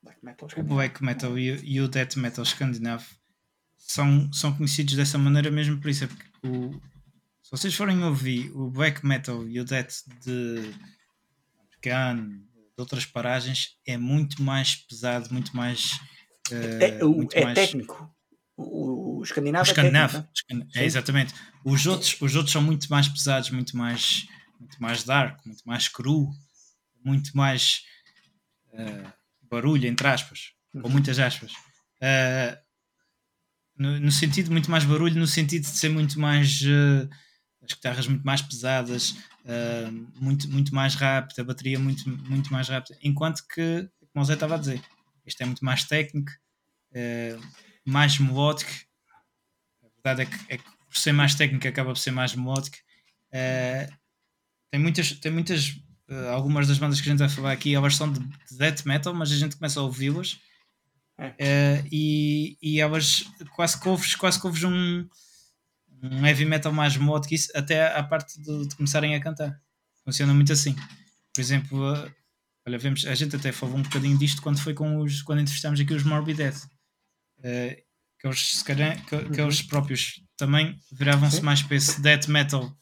[0.01, 3.05] Black Metal O Black Metal e, e, o Death Metal Scandinavo
[3.87, 6.03] são, são conhecidos dessa maneira mesmo por isso.
[6.03, 6.73] É porque o,
[7.41, 10.73] se vocês forem ouvir o Black Metal e o Death de
[11.81, 15.93] Gun, de outras paragens, é muito mais pesado, muito mais.
[16.51, 17.55] Uh, é, muito é mais...
[17.55, 18.13] técnico.
[18.57, 21.33] O, o escandinavo, o escandinavo é, técnico, é, exatamente.
[21.63, 24.27] Os outros, os outros são muito mais pesados, muito mais,
[24.59, 26.29] muito mais dark, muito mais cru,
[27.01, 27.83] muito mais
[28.73, 29.13] uh,
[29.49, 30.81] barulho, entre aspas, uhum.
[30.81, 31.53] com muitas aspas.
[32.01, 32.66] Uh,
[33.77, 37.09] no, sentido muito mais barulho, no sentido de ser muito mais uh,
[37.61, 39.11] as guitarras muito mais pesadas,
[39.45, 42.97] uh, muito, muito mais rápido, a bateria muito, muito mais rápida.
[43.03, 44.81] Enquanto que, como o Zé estava a dizer,
[45.25, 46.31] este é muito mais técnico,
[46.91, 47.41] uh,
[47.85, 48.71] mais melódico.
[49.83, 52.77] A verdade é que, é que, por ser mais técnico acaba por ser mais melódico.
[54.71, 55.75] Tem muitas, tem muitas
[56.31, 58.19] algumas das bandas que a gente vai falar aqui, elas são de
[58.57, 60.39] death metal, mas a gente começa a ouvi-las.
[61.19, 61.83] É.
[61.91, 65.07] e, e elas quase que ouves, quase que ouves um,
[66.03, 69.59] um heavy metal mais mod que isso, até à parte de, de, começarem a cantar.
[70.05, 70.75] Funciona muito assim.
[71.33, 72.11] Por exemplo,
[72.67, 75.79] olha, vemos, a gente até falou um bocadinho disto quando foi com os quando entrevistámos
[75.79, 76.63] aqui os Morbid Death.
[77.39, 77.87] Uh,
[78.19, 79.67] que eles, calhar, que, que eles uhum.
[79.67, 82.75] próprios também viravam-se mais para esse death metal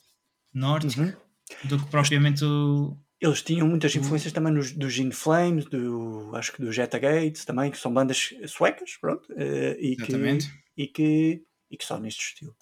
[0.54, 1.14] norte uhum.
[1.66, 2.98] do que propriamente o.
[3.26, 7.44] Eles tinham muitas influências também nos, do Gene Flames, do, acho que do Jetta Gates
[7.44, 10.14] também, que são bandas suecas, pronto, uh, e, que,
[10.78, 12.56] e, que, e que só neste estilo.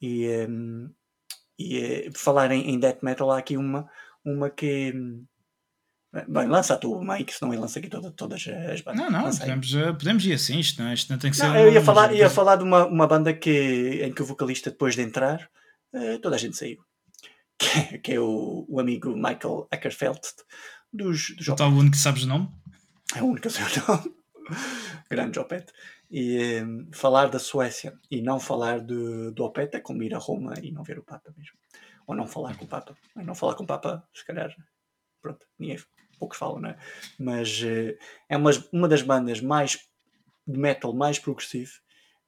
[0.00, 0.90] E, um,
[1.58, 3.86] e uh, falar em, em death metal, há aqui uma,
[4.24, 4.92] uma que.
[6.26, 9.00] Bem, lança tu uma aí, que senão eu lanço aqui toda, todas as bandas.
[9.00, 11.44] Não, não, podemos, eh, podemos ir assim, isto não, é, isto não tem que ser.
[11.44, 14.72] Não, eu ia falar, ia falar de uma, uma banda que, em que o vocalista,
[14.72, 15.48] depois de entrar,
[15.94, 16.84] uh, toda a gente saiu.
[17.60, 20.20] Que, é, que é o, o amigo Michael Ackerfeld
[20.90, 22.48] dos, dos O tal único que sabes o nome?
[23.14, 24.14] É o único que sei o nome.
[25.10, 25.70] Grande Jopete
[26.10, 30.18] e um, falar da Suécia e não falar de, do Opeta é como ir a
[30.18, 31.56] Roma e não ver o Papa mesmo.
[32.06, 32.96] Ou não falar com o Papa.
[33.14, 34.52] Não falar com o Papa, se calhar,
[35.22, 35.78] pronto, ninguém,
[36.18, 36.78] poucos falam, não é?
[37.18, 37.96] Mas uh,
[38.28, 39.78] é uma, uma das bandas mais
[40.46, 41.72] de metal mais progressivo,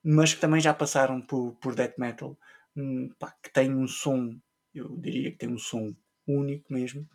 [0.04, 2.38] mas que também já passaram por, por death metal,
[2.76, 4.38] um, pá, que tem um som,
[4.74, 5.94] eu diria que tem um som
[6.26, 7.08] único mesmo.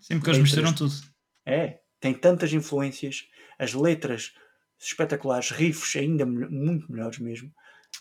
[0.00, 0.92] Sim, porque eles misturam tudo.
[1.44, 4.34] É, tem tantas influências, as letras
[4.78, 7.48] espetaculares, riffs ainda muito melhores mesmo.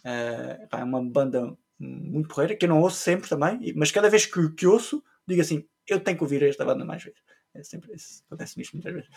[0.04, 4.26] Uh, é uma banda muito porreira, que eu não ouço sempre também, mas cada vez
[4.26, 7.20] que, que ouço, digo assim, eu tenho que ouvir esta banda mais vezes.
[7.54, 9.10] É sempre isso, acontece isto muitas vezes.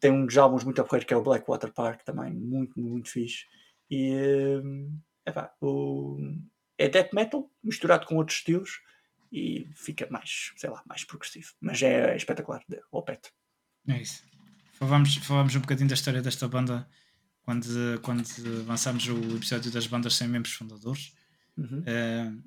[0.00, 3.44] Tem um dos álbuns muito porreiro que é o Blackwater Park, também muito, muito fixe.
[3.90, 4.92] E uh,
[5.26, 6.18] epá, o,
[6.82, 8.80] é death metal misturado com outros estilos
[9.30, 11.52] e fica mais, sei lá, mais progressivo.
[11.60, 13.30] Mas é, é espetacular, o Pet.
[13.88, 14.22] É isso.
[14.74, 16.88] Falámos, falámos um bocadinho da história desta banda
[17.42, 18.24] quando, quando
[18.66, 21.14] lançámos o episódio das bandas sem membros fundadores.
[21.56, 21.80] Uhum.
[21.80, 22.42] Uh,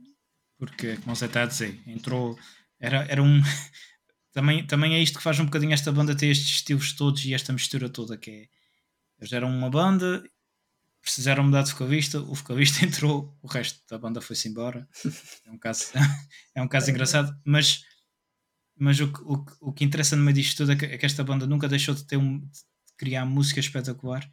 [0.58, 2.38] porque, como você está a dizer, entrou.
[2.80, 3.42] Era, era um.
[4.32, 7.34] também, também é isto que faz um bocadinho esta banda ter estes estilos todos e
[7.34, 8.18] esta mistura toda.
[8.18, 8.48] que é
[9.20, 10.24] Eles eram uma banda,
[11.16, 14.88] precisaram mudar de vocalista, o vocalista entrou, o resto da banda foi-se embora.
[15.45, 15.86] É um caso,
[16.53, 17.84] é um caso engraçado, mas
[18.78, 21.24] mas o, o, o que interessa no meio disto tudo é que, é que esta
[21.24, 22.61] banda nunca deixou de ter um, de
[22.97, 24.30] criar música espetacular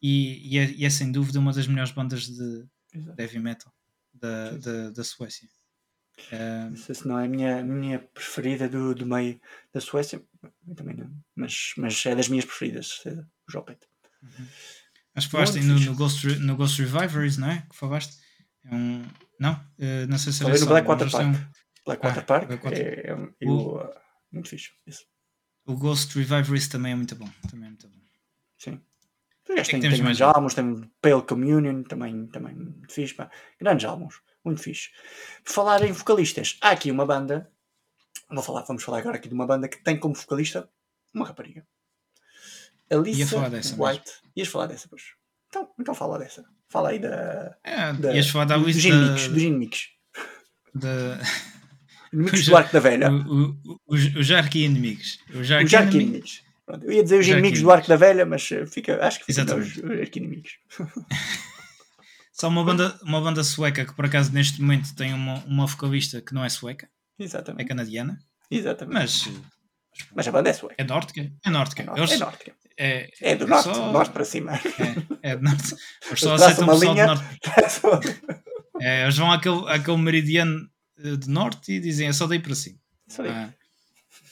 [0.00, 2.64] e, e, é, e, é, sem dúvida uma das melhores bandas de,
[2.94, 3.74] de heavy metal
[4.14, 5.48] da, da, da Suécia.
[6.70, 9.40] não sei se não é a minha, minha preferida do, do meio
[9.74, 10.22] da Suécia,
[10.76, 13.80] também não, mas, mas é das minhas preferidas, o Jopet.
[14.22, 14.46] Uhum.
[15.14, 17.66] Mas falaste no, no, Ghost, no Ghost Revivers, não é?
[17.68, 18.16] Que falaste?
[18.64, 19.04] É um.
[19.38, 19.52] Não?
[19.78, 21.26] Uh, não sei se era no Blackwater Park.
[21.26, 21.32] Um...
[21.84, 22.78] Blackwater ah, Park Blackwater.
[22.78, 23.76] é, é, um, o...
[23.78, 23.90] uh,
[24.32, 24.70] muito fixe.
[24.86, 25.04] Isso.
[25.66, 27.28] O Ghost Reviverist também é muito bom.
[27.50, 27.96] Também é muito bom.
[28.58, 28.80] Sim.
[29.44, 33.14] Tem, tem, tem grandes álbuns, tem Pale Communion, também, também muito fixe.
[33.14, 33.30] Pá.
[33.58, 34.90] Grandes álbuns, muito fixe.
[35.44, 37.50] Por falar em vocalistas, há aqui uma banda,
[38.30, 40.70] vou falar, vamos falar agora aqui de uma banda que tem como vocalista
[41.12, 41.66] uma rapariga.
[42.90, 44.06] Alicia falar dessa White.
[44.06, 44.32] Mesmo.
[44.36, 45.02] Ias falar dessa, pois.
[45.48, 46.44] Então, então fala dessa.
[46.68, 47.56] Fala aí da.
[47.64, 48.94] É, da ias falar da do, Alicia.
[48.94, 49.28] Do Mix.
[49.28, 49.88] Do Gin Mix.
[50.74, 51.18] Da.
[52.12, 53.10] Inimigos do Arco da Velha.
[53.10, 55.18] O, o, o, o Jarque Inimigos.
[55.34, 56.42] O Jarque Inimigos.
[56.66, 59.32] Pronto, eu ia dizer os inimigos do Arco da Velha, mas eh, fica, acho que
[59.32, 60.52] fica os, os inimigos.
[62.32, 66.20] Só uma banda, uma banda sueca que por acaso neste momento tem uma, uma vocalista
[66.20, 66.88] que não é sueca.
[67.18, 67.64] Exatamente.
[67.64, 68.18] É canadiana.
[68.48, 68.94] Exatamente.
[68.94, 69.28] Mas,
[70.14, 70.74] mas a banda é sueca.
[70.78, 71.32] É nórdica.
[71.44, 71.82] É nórdica.
[71.82, 72.14] É, nórdica.
[72.14, 72.52] é, nórdica.
[72.78, 73.92] é, é do norte, só...
[73.92, 74.52] norte para cima.
[75.22, 75.76] É, é do norte.
[76.06, 77.38] Eles só aceitam o pessoal linha, do norte.
[78.80, 80.70] é, eles vão àquele, àquele meridiano
[81.04, 82.78] eh, do norte e dizem é só daí para cima.
[83.08, 83.32] Só daí.
[83.32, 83.52] Ah.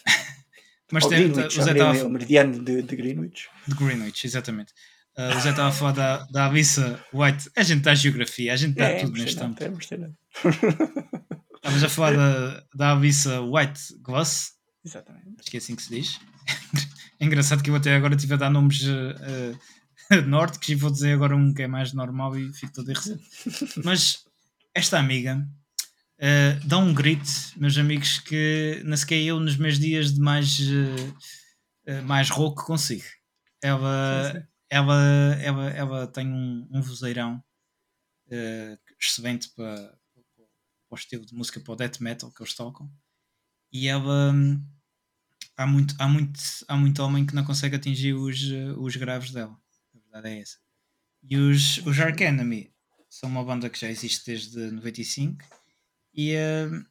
[0.92, 2.04] Mas tem, Greenwich, o Zé estava.
[2.04, 3.48] O meridiano de, de Greenwich.
[3.66, 4.72] De Greenwich, exatamente.
[5.16, 7.50] Uh, o Zé estava a falar da, da Avissa White.
[7.56, 9.62] A gente dá geografia, a gente dá é, tudo neste tempo.
[9.62, 9.68] É
[11.56, 14.52] Estavas a falar da, da Avissa White Gloss.
[14.84, 15.36] Exatamente.
[15.38, 16.20] Acho que é assim que se diz.
[17.20, 20.88] É engraçado que eu até agora estive a dar nomes uh, uh, nórdicos e vou
[20.88, 23.20] dizer agora um que é mais normal e fico todo irritado.
[23.84, 24.24] Mas
[24.72, 25.44] esta amiga
[26.18, 30.58] Uh, dá um grito, meus amigos, que não sequer eu nos meus dias de mais,
[30.58, 33.04] uh, uh, mais rouco consigo.
[33.62, 34.46] Ela, sim, sim.
[34.68, 37.42] Ela, ela, ela tem um, um vozeirão
[39.00, 40.44] excelente para, para,
[40.90, 42.90] o estilo de música para o death metal que eles tocam.
[43.72, 44.34] E ela
[45.56, 48.40] há muito, há muito, há muito homem que não consegue atingir os,
[48.76, 49.56] os graves dela.
[49.94, 50.58] A verdade é essa.
[51.22, 52.72] E os, os Ark Enemy
[53.10, 55.44] são uma banda que já existe desde 95
[56.14, 56.84] e uh,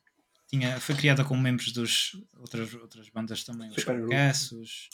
[0.47, 4.89] tinha, foi criada com membros dos outras, outras bandas também, os Carcass, os,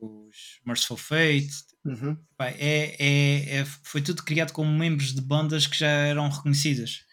[0.00, 1.64] os Merciful Fate.
[1.84, 2.16] Uhum.
[2.36, 7.04] Pá, é, é, é, foi tudo criado com membros de bandas que já eram reconhecidas.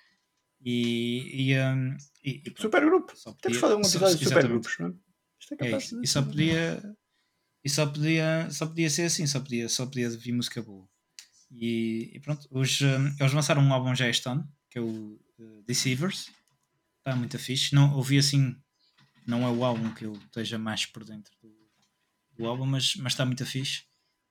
[0.64, 3.14] E, e, um, e, e supergrupo.
[3.42, 4.94] Temos de fazer um episódio de supergrupos, não é?
[5.40, 6.02] Isto é, é isso.
[6.04, 6.96] E só podia.
[7.64, 10.88] E só podia, só podia ser assim, só podia, só podia vir música boa.
[11.52, 15.20] E, e pronto, os, um, eles lançaram um álbum já este ano, que é o
[15.38, 16.32] uh, Deceivers,
[17.02, 17.74] Está muito fixe.
[17.74, 18.56] Não, ouvi assim,
[19.26, 21.52] não é o álbum que eu esteja mais por dentro do,
[22.38, 23.84] do álbum, mas, mas está muito fixe.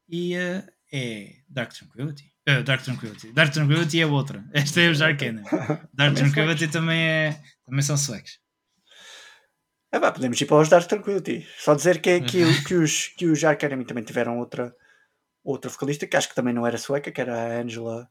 [0.09, 2.30] E uh, é Dark Tranquility.
[2.49, 3.33] Uh, Dark Tranquility.
[3.33, 4.45] Dark Tranquility é outra.
[4.53, 5.43] Esta é o Jarkena.
[5.93, 8.41] Dark Tranquility também, é, também são suecos.
[9.93, 11.47] Ah, pá, podemos ir para os Dark Tranquility.
[11.59, 14.75] Só dizer que, que, que os, que os Enemy também tiveram outra,
[15.43, 18.09] outra vocalista que acho que também não era sueca, que era a Angela,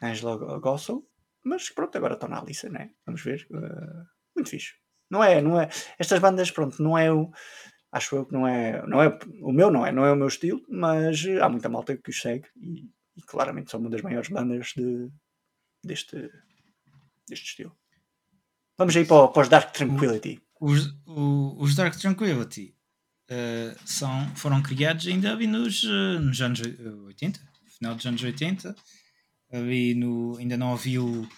[0.00, 1.04] Angela Gossel.
[1.42, 2.90] Mas pronto, agora estão na lista, né?
[3.04, 3.46] Vamos ver.
[3.50, 4.06] Uh,
[4.36, 4.74] muito fixe.
[5.10, 5.68] Não é, não é.
[5.98, 7.30] Estas bandas, pronto, não é o.
[7.90, 9.18] Acho eu que não é, não é.
[9.40, 12.20] O meu não é, não é o meu estilo, mas há muita malta que os
[12.20, 15.10] segue e, e claramente são uma das maiores bandas de,
[15.82, 16.30] deste,
[17.28, 17.76] deste estilo.
[18.76, 20.42] Vamos aí para, para os Dark Tranquility.
[20.60, 22.76] Os, os Dark Tranquility
[23.30, 27.40] uh, são, foram criados ainda ali nos, uh, nos anos 80,
[27.78, 28.74] final dos anos 80
[29.54, 31.28] ali no, ainda não havia o,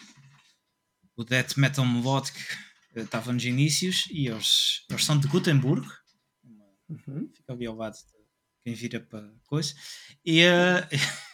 [1.16, 2.38] o Death Metal Melodic,
[2.94, 5.86] eh, estava nos inícios e eles, eles são de Gutenberg,
[6.88, 7.30] uhum.
[7.34, 8.04] fica ali ao lado de
[8.64, 9.74] quem vira para coisa,
[10.24, 10.88] e, uh,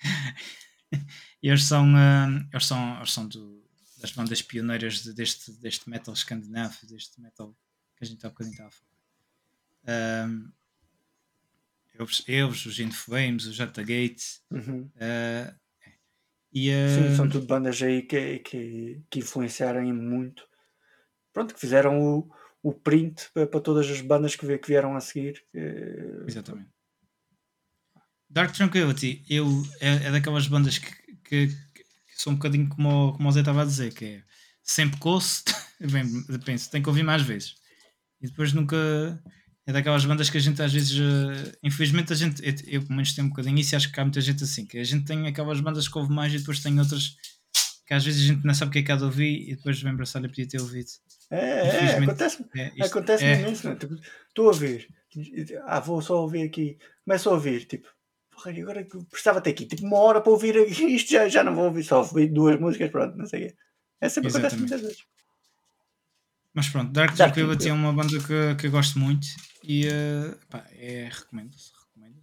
[1.42, 3.64] eles são, uh, eles são, eles são do,
[3.98, 7.56] das bandas pioneiras de, deste, deste metal escandinavo, deste metal
[7.96, 10.28] que a gente há bocadinho estava a falar.
[10.28, 10.52] Um,
[11.98, 14.82] eles, eles, os Inflames, os Jetta Gate, uhum.
[14.82, 15.54] uh,
[16.52, 16.88] e, uh...
[16.88, 20.48] Sim, são tudo bandas aí que, que, que influenciaram muito.
[21.30, 22.30] Pronto, que fizeram o,
[22.62, 25.44] o print para, para todas as bandas que, que vieram a seguir.
[25.52, 26.70] Eh, Exatamente.
[28.36, 29.46] Dark Tranquility eu,
[29.80, 30.90] é, é daquelas bandas que,
[31.24, 34.22] que, que são um bocadinho como, como o Zé estava a dizer, que é
[34.62, 35.42] sempre coço,
[36.44, 37.54] penso, tem que ouvir mais vezes.
[38.20, 38.76] E depois nunca,
[39.66, 43.14] é daquelas bandas que a gente às vezes, uh, infelizmente a gente, eu, pelo menos
[43.14, 45.26] tenho um bocadinho isso e acho que há muita gente assim, que a gente tem
[45.26, 47.16] aquelas bandas que ouve mais e depois tem outras
[47.86, 49.56] que às vezes a gente não sabe o que é que há de ouvir e
[49.56, 50.90] depois vem abraçar e podia ter ouvido.
[51.30, 53.40] É, é acontece, é, isto, acontece é.
[53.40, 53.76] imenso, né?
[53.76, 53.94] tipo,
[54.28, 54.88] estou a ouvir,
[55.64, 57.95] ah, vou só ouvir aqui, começo a ouvir, tipo,
[58.36, 61.54] porra, agora que precisava ter aqui, tipo, uma hora para ouvir isto, já, já não
[61.54, 63.56] vou ouvir, só ouvir duas músicas, pronto, não sei o quê.
[64.00, 65.04] É sempre acontece muitas vezes.
[66.52, 69.26] Mas pronto, Dark, Tranquility é uma banda que, que eu gosto muito
[69.62, 71.72] e uh, pá, é, recomendo-se.
[71.72, 72.20] Recomendo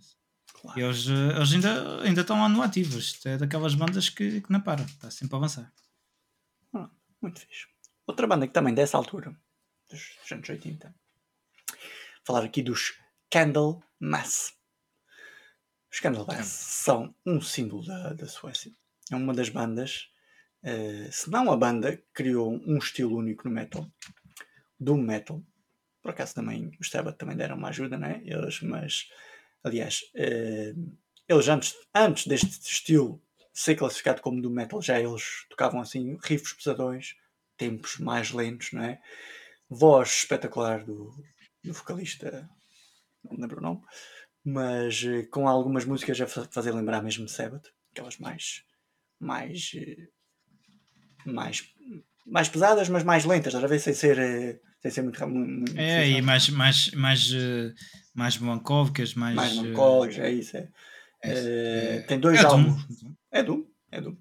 [0.64, 0.80] Claro.
[0.80, 3.20] E eles, eles ainda, ainda estão lá no ativos.
[3.26, 5.74] É daquelas bandas que, que não param, está sempre a avançar.
[6.74, 6.89] Ah,
[7.22, 7.68] muito fixe.
[8.07, 9.36] Outra banda que também dessa altura,
[9.91, 10.95] dos, dos anos 80,
[12.26, 12.97] falar aqui dos
[13.30, 14.53] Candle Mass.
[15.93, 18.71] Os Candle Mass são um símbolo da, da Suécia.
[19.11, 20.09] É uma das bandas,
[20.63, 23.87] uh, se não a banda, que criou um estilo único no metal,
[24.79, 25.43] doom metal.
[26.01, 28.23] Por acaso também os Sabbath também deram uma ajuda, né?
[28.25, 29.07] Eles, mas
[29.63, 30.97] aliás, uh,
[31.29, 33.21] eles antes, antes deste estilo
[33.53, 37.15] ser classificado como doom metal, já eles tocavam assim riffs pesadões,
[37.55, 38.99] tempos mais lentos, não é?
[39.69, 41.13] Voz espetacular do,
[41.63, 42.49] do vocalista,
[43.23, 43.83] não me lembro o nome,
[44.45, 48.63] mas uh, com algumas músicas a fazer lembrar mesmo Sabbath, aquelas mais
[49.19, 50.07] mais eh,
[51.25, 51.63] mais
[52.25, 56.09] mais pesadas, mas mais lentas, às vezes sem ser eh, sem ser muito, muito é
[56.09, 57.31] e mais mais mais
[58.13, 60.67] mais melancólicas, mais mais melancólicas, é isso, é.
[61.25, 62.85] É, tem dois é álbuns.
[62.85, 63.15] Doom.
[63.31, 64.17] É Doom, é Doom.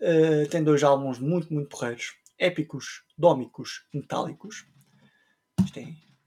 [0.00, 4.64] Uh, tem dois álbuns muito, muito porreiros, épicos, dómicos, metálicos.
[5.64, 5.82] Isto é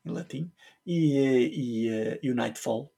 [0.06, 0.52] em latim,
[0.86, 1.16] e,
[1.54, 2.92] e, eh, e o Nightfall.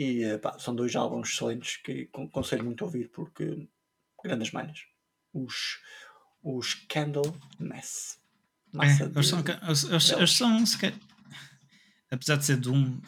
[0.00, 3.68] E eh, pá, são dois álbuns excelentes que aconselho muito a ouvir porque
[4.24, 4.86] grandes malhas.
[5.30, 5.78] Os,
[6.42, 8.18] os Candle Mess.
[8.72, 10.64] Massa é, eles, são, eles, eles, eles são
[12.10, 12.98] apesar de ser Doom,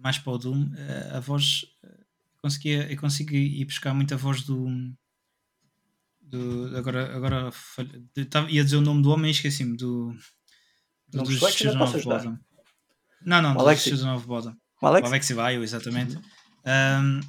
[0.00, 1.64] mais para o Doom, eh, a voz
[2.42, 4.66] conseguia, eu consigo ir buscar muita voz do,
[6.20, 7.50] do agora, agora
[8.50, 10.14] ia dizer o nome do homem e esqueci-me do,
[11.08, 12.38] do dos Children of Bodom.
[13.24, 14.54] Não, não, do Children of Bodom.
[14.82, 15.04] O Alex?
[15.04, 16.18] O Alex Ivaio, exatamente.
[16.66, 17.20] Um,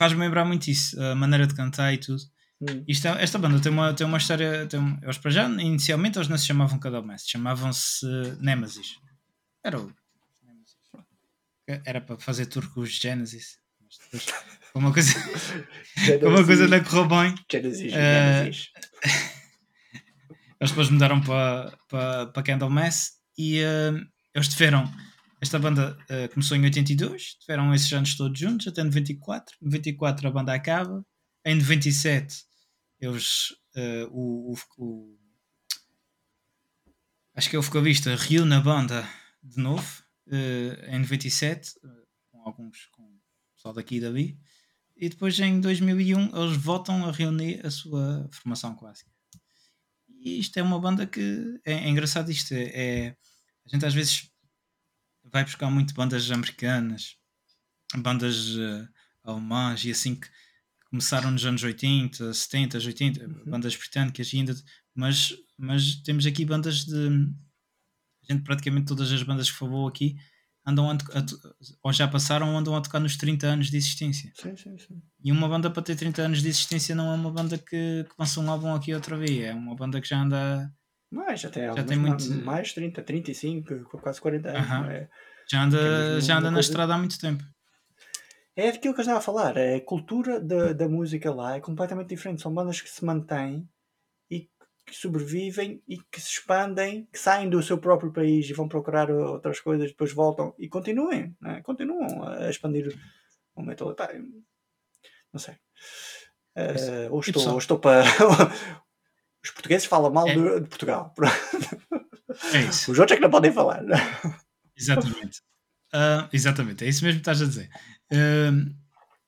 [0.00, 2.22] Faz-me lembrar muito isso, a maneira de cantar e tudo.
[2.62, 2.82] Hum.
[2.88, 4.66] Isto, é, esta banda tem uma, tem uma história.
[4.66, 8.06] Tem, eles para já, inicialmente, eles não se chamavam Cadalmess, chamavam-se
[8.40, 8.94] Nemesis.
[9.62, 9.92] Era o.
[11.84, 13.58] Era para fazer tour com os Genesis.
[14.10, 14.26] Mas
[14.74, 15.12] uma coisa.
[16.26, 17.34] uma coisa não correu bem.
[17.52, 18.70] Genesis, uh, Genesis.
[20.58, 24.00] eles depois mudaram para, para, para Candlemass e uh,
[24.34, 24.90] eles tiveram.
[25.40, 29.56] Esta banda uh, começou em 82, tiveram esses anos todos juntos, até 94.
[29.62, 31.04] Em 94 a banda acaba.
[31.44, 32.44] Em 97
[33.00, 33.52] eles.
[33.74, 35.18] Uh, o, o, o,
[37.34, 39.08] acho que é o vocalista reúne a banda
[39.40, 41.74] de novo uh, em 97
[42.32, 43.20] com alguns com o
[43.54, 44.38] pessoal daqui e dali
[44.96, 49.12] e depois em 2001 eles voltam a reunir a sua formação clássica
[50.08, 53.16] e isto é uma banda que é, é engraçado isto é, é
[53.64, 54.29] a gente às vezes
[55.32, 57.16] vai buscar muito bandas americanas,
[57.96, 58.88] bandas uh,
[59.24, 60.28] alemãs e assim que
[60.90, 63.44] começaram nos anos 80, 70, 80, uhum.
[63.46, 64.54] bandas britânicas ainda,
[64.94, 67.28] mas, mas temos aqui bandas de.
[68.28, 70.16] Gente praticamente todas as bandas que falou aqui
[70.64, 71.24] andam a, a,
[71.82, 74.30] ou já passaram ou andam a tocar nos 30 anos de existência.
[74.34, 75.02] Sim, sim, sim.
[75.22, 78.14] E uma banda para ter 30 anos de existência não é uma banda que, que
[78.18, 80.72] lança um álbum aqui outra vez, é uma banda que já anda
[81.10, 82.24] mais, até já tem muito...
[82.44, 84.60] mais 30, 35, quase 40 anos.
[84.60, 84.90] Uh -huh.
[84.90, 85.08] é?
[85.50, 87.42] Já anda, já anda na estrada há muito tempo.
[88.54, 91.60] É aquilo que eu estava a falar, é a cultura da, da música lá é
[91.60, 92.42] completamente diferente.
[92.42, 93.68] São bandas que se mantêm
[94.30, 94.48] e
[94.86, 99.10] que sobrevivem e que se expandem, que saem do seu próprio país e vão procurar
[99.10, 101.60] outras coisas, depois voltam e continuem, é?
[101.62, 102.96] continuam a expandir
[103.54, 103.96] o metal.
[105.32, 105.54] não sei.
[106.56, 108.02] Uh, ou, estou, ou estou para
[109.42, 110.34] Os portugueses falam mal é.
[110.34, 111.14] de, de, Portugal.
[112.52, 112.92] É isso.
[112.92, 113.82] Os outros é que não podem falar.
[114.76, 115.40] Exatamente.
[115.92, 117.68] Uh, exatamente, é isso mesmo que estás a dizer.
[118.12, 118.72] Uh,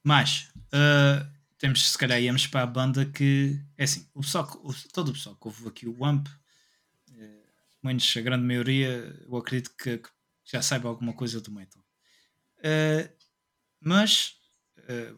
[0.05, 4.73] mas uh, temos, se calhar, íamos para a banda que é assim: o pessoal, o,
[4.93, 7.47] todo o pessoal que ouve aqui o WAMP, uh,
[7.83, 10.09] menos a grande maioria, eu acredito que, que
[10.45, 11.85] já saiba alguma coisa do metal.
[13.81, 14.37] mas,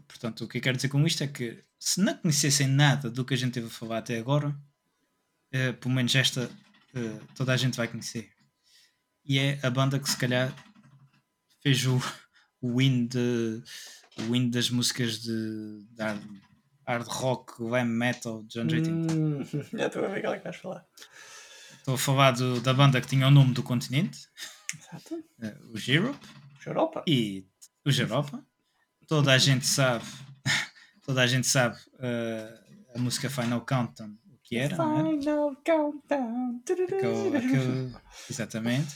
[0.09, 3.25] portanto, o que eu quero dizer com isto é que se não conhecessem nada do
[3.25, 4.57] que a gente teve a falar até agora,
[5.55, 6.51] uh, pelo menos esta
[6.95, 8.31] uh, toda a gente vai conhecer.
[9.25, 10.55] E é a banda que se calhar
[11.63, 11.99] fez o,
[12.61, 13.63] o win, de,
[14.19, 16.23] o win das músicas de, de hard,
[16.87, 19.15] hard rock, glam metal dos anos 80.
[19.15, 20.85] Hum, já estou a ver qual é que vais falar.
[21.79, 24.29] Estou a falar do, da banda que tinha o nome do continente.
[24.79, 25.15] Exato.
[25.15, 26.27] Uh, o Europe.
[26.67, 27.05] Europa.
[27.07, 27.47] E
[27.85, 28.45] o Europa.
[29.07, 30.05] Toda a gente sabe,
[31.05, 36.61] toda a gente sabe uh, a música Final Countdown que era, Final Countdown.
[36.63, 37.97] Aquele, aquele,
[38.31, 38.95] exatamente.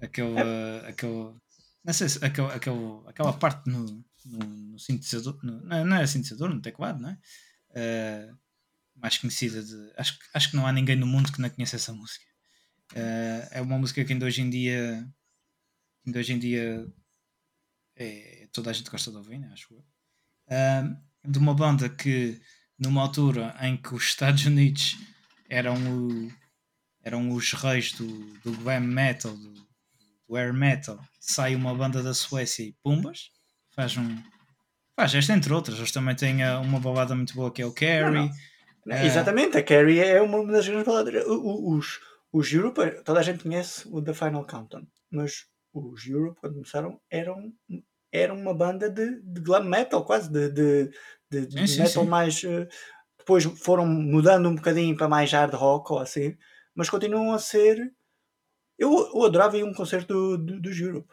[0.00, 0.88] Aquele, é.
[0.88, 1.34] aquele,
[1.84, 3.84] não sei se aquele, aquele, aquela parte no,
[4.24, 7.18] no, no sintetizador, no, não, não era sintetizador, no teclado, não é?
[7.70, 8.38] Uh,
[8.94, 9.92] mais conhecida de.
[9.96, 12.24] Acho, acho que não há ninguém no mundo que não conheça essa música.
[12.92, 15.04] Uh, é uma música que ainda hoje em dia.
[16.06, 16.86] Ainda hoje em dia
[17.96, 19.84] é, toda a gente gosta de ouvir, né, acho eu.
[20.48, 22.40] Uh, de uma banda que,
[22.78, 24.96] numa altura em que os Estados Unidos
[25.48, 26.28] eram, o,
[27.02, 28.06] eram os reis do,
[28.42, 29.52] do glam metal, do,
[30.28, 33.30] do air metal, sai uma banda da Suécia e Pumbas,
[33.70, 34.16] faz um.
[34.96, 37.72] Faz esta entre outras, eles também têm ah, uma balada muito boa que é o
[37.72, 38.12] Carrie.
[38.14, 38.30] Não,
[38.86, 38.96] não.
[38.96, 41.24] Uh, Exatamente, a Carrie é uma das grandes baladas.
[41.26, 42.00] Os,
[42.32, 47.00] os Europe, toda a gente conhece o The Final Countdown, mas os Europe, quando começaram,
[47.10, 47.52] eram,
[48.12, 50.90] eram uma banda de, de glam metal, quase, de, de,
[51.42, 52.08] de, de sim, metal sim.
[52.08, 52.42] mais.
[52.42, 52.66] Uh,
[53.18, 56.36] depois foram mudando um bocadinho para mais hard rock ou assim,
[56.74, 57.92] mas continuam a ser.
[58.78, 61.12] Eu, eu adorava ir um concerto dos do, do Europe.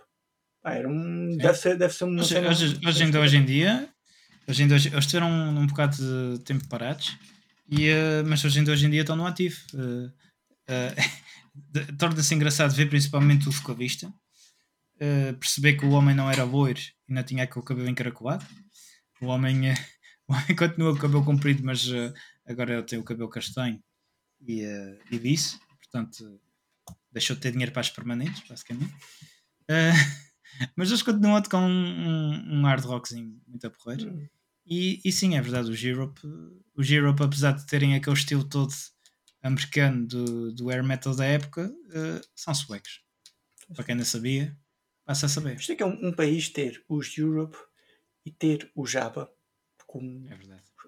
[0.63, 2.19] Ah, era um, deve, ser, deve ser um.
[2.19, 3.89] Hoje, hoje, hoje, ainda, hoje em dia,
[4.47, 7.17] hoje ainda, hoje, eles tiveram um, um bocado de tempo parados,
[7.69, 9.57] e, uh, mas hoje ainda, hoje em dia estão no ativo.
[10.69, 14.13] Uh, uh, Torna-se engraçado ver principalmente o vocalista
[15.37, 18.45] perceber que o homem não era loiro e não tinha aquele cabelo encaracolado.
[19.19, 19.75] O homem, o homem
[20.57, 22.13] continua com o cabelo comprido, mas uh,
[22.45, 23.81] agora ele tem o cabelo castanho
[24.41, 26.39] e, uh, e disse, portanto,
[27.11, 28.93] deixou de ter dinheiro para as permanentes, basicamente.
[30.75, 34.07] mas eles continuam com um, um, um hard rockzinho muito a porrer.
[34.07, 34.27] Hum.
[34.65, 36.21] E, e sim, é verdade, os Europe,
[36.75, 38.73] os Europe, apesar de terem aquele estilo todo
[39.41, 43.01] americano do, do air metal da época, uh, são suecos.
[43.73, 44.55] Para quem não sabia,
[45.05, 45.55] passa a saber.
[45.55, 47.57] Isto é que é um, um, país ter os Europe
[48.25, 49.29] e ter o Java
[49.91, 50.37] como é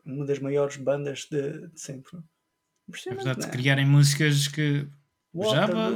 [0.05, 2.17] uma das maiores bandas de, de sempre.
[3.07, 4.87] É verdade, de criarem músicas que
[5.33, 5.89] o Java,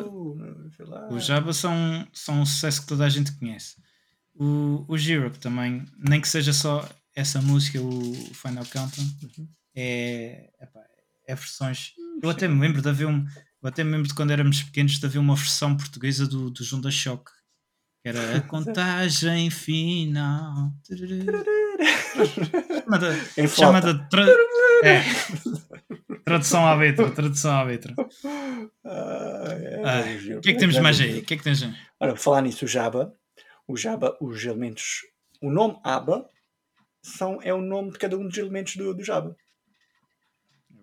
[1.12, 3.76] o Java são, são um sucesso que toda a gente conhece.
[4.36, 9.05] O, o Europe também, nem que seja só essa música, o Final Countdown,
[9.38, 9.47] uhum.
[9.76, 10.82] é, epá,
[11.28, 11.93] é versões.
[11.97, 13.26] Hum, eu até me lembro de haver um.
[13.62, 16.64] Eu até me lembro de quando éramos pequenos de haver uma versão portuguesa do, do
[16.64, 17.32] João da Choque.
[18.01, 20.72] Que era a contagem final.
[22.84, 23.48] chamada.
[23.48, 24.26] chamada tra...
[24.84, 25.02] é.
[26.24, 27.10] Tradução à letra.
[27.12, 27.96] Tradução à letra.
[28.86, 31.20] Ah, é, o que é que temos mais aí?
[31.20, 31.64] O que é que tens?
[32.00, 33.14] Ora, falar nisso, o Java.
[33.68, 35.02] O Java, os elementos.
[35.42, 36.28] O nome ABA
[37.02, 39.36] são, é o nome de cada um dos elementos do, do Java.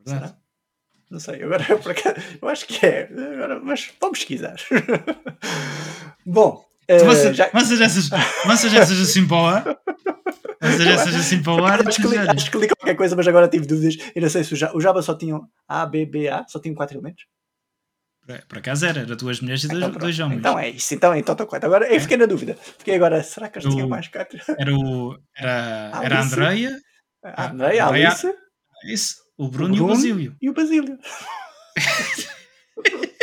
[0.06, 0.10] É.
[0.10, 0.36] Será?
[1.10, 1.64] Não sei, agora
[2.42, 3.04] eu acho que é.
[3.04, 4.56] Agora, mas vamos pesquisar.
[6.26, 7.50] Bom, uh, já...
[8.56, 9.36] seja essas assim para
[10.64, 10.72] o ar.
[10.72, 11.86] Mas seja essas assim para o ar.
[11.86, 13.96] Acho que, li, acho que li qualquer coisa, mas agora tive dúvidas.
[14.14, 15.38] E não sei se o Java, o Java só tinha
[15.68, 17.24] A, B, B, A, só tinha quatro elementos.
[18.48, 20.38] Por acaso era, era duas mulheres e dois, então, dois homens.
[20.38, 21.66] Então é isso, então, então estou correto.
[21.66, 22.54] Agora eu fiquei na dúvida.
[22.54, 24.40] Fiquei agora, será que eles tinham mais quatro?
[24.58, 26.80] Era, o, era, era a Andreia.
[27.22, 28.34] A Andreia, a Alice.
[28.86, 30.36] Isso, o Bruno, o Bruno e o Basílio.
[30.40, 30.98] E o Basílio.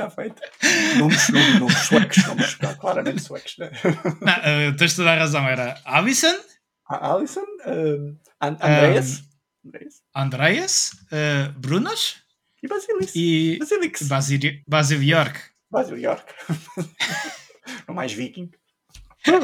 [0.00, 0.42] Está feito.
[0.96, 3.56] Nomes, nomes, nomes suecos, nomes claramente suecos.
[3.58, 3.70] Né?
[4.22, 5.46] Não, uh, tens toda a razão.
[5.46, 6.36] Era Alison.
[6.88, 7.44] A Alison.
[7.66, 9.20] Uh, Andreas.
[9.20, 10.92] Um, Andreas.
[11.12, 12.16] Uh, Brunos.
[12.62, 13.12] E Basilis.
[13.14, 14.02] E Basilix.
[14.08, 15.40] Basil, Basil York.
[15.70, 16.24] Basil York.
[17.86, 18.50] o mais viking.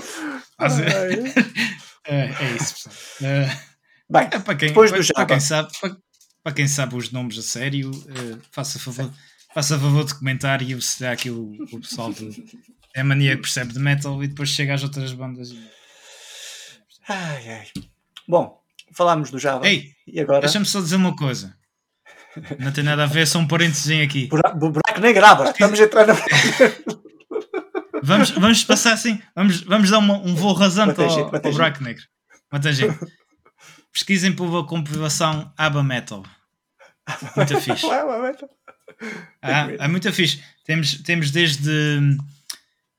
[2.08, 2.94] É, é isso, pessoal.
[3.20, 3.76] Uh,
[4.08, 5.96] Bem, é para quem, depois para, do para quem sabe, para,
[6.44, 9.12] para, quem sabe os nomes a sério, uh, faça favor,
[9.56, 12.44] faça favor de comentar e se dá aqui o, o pessoal de,
[12.94, 15.48] é mania que percebe de metal e depois chega às outras bandas.
[17.08, 17.66] Ai, ai.
[18.28, 18.60] Bom,
[18.92, 19.66] falámos do Java.
[19.66, 20.40] Ei, e agora?
[20.40, 21.56] Deixa-me só dizer uma coisa.
[22.58, 24.26] Não tem nada a ver, só um parênteses aqui.
[24.26, 26.12] Buraco nem grava, estamos a entrar na.
[28.02, 32.04] vamos, vamos passar assim, vamos, vamos dar uma, um voo rasante ao, ao buraco negro.
[32.52, 32.98] Mata gente.
[33.90, 36.22] Pesquisem pela compilação ABBA Metal.
[37.36, 37.86] Muito fixe.
[39.42, 40.42] Ah, é muito fixe.
[40.64, 42.16] Temos, temos desde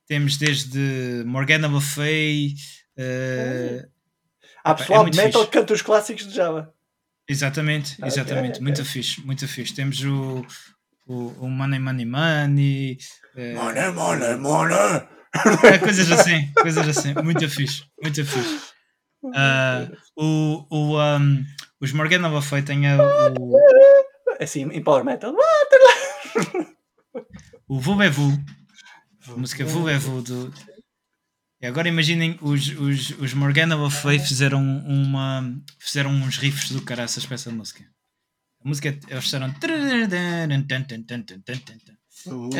[0.07, 2.53] temos desde Morgana Fay.
[2.97, 3.87] Uh,
[4.63, 5.51] Há pessoal é de metal fixe.
[5.51, 6.73] que canta os clássicos de Java.
[7.27, 8.51] Exatamente, exatamente.
[8.51, 8.91] Okay, muito okay.
[8.91, 9.73] fixe, muito fixe.
[9.73, 10.45] Temos o,
[11.05, 12.97] o, o Money Money Money.
[13.35, 15.07] Uh, money, money, money.
[15.73, 17.13] É, coisas assim, coisas assim.
[17.21, 18.59] Muito fixe, muito fixe.
[19.23, 21.43] Uh, o, o, um,
[21.79, 22.97] os Morgana Le Fay têm a,
[23.39, 23.57] o.
[24.39, 25.33] Assim, em Power Metal.
[27.67, 28.31] o Vubevu.
[29.27, 30.53] A música Vubevu do,
[31.59, 36.83] e agora imaginem os, os, os Morgana Le Fay fizeram uma fizeram uns riffs do
[36.83, 37.83] caraças para essa música.
[38.63, 39.53] A música eles fizeram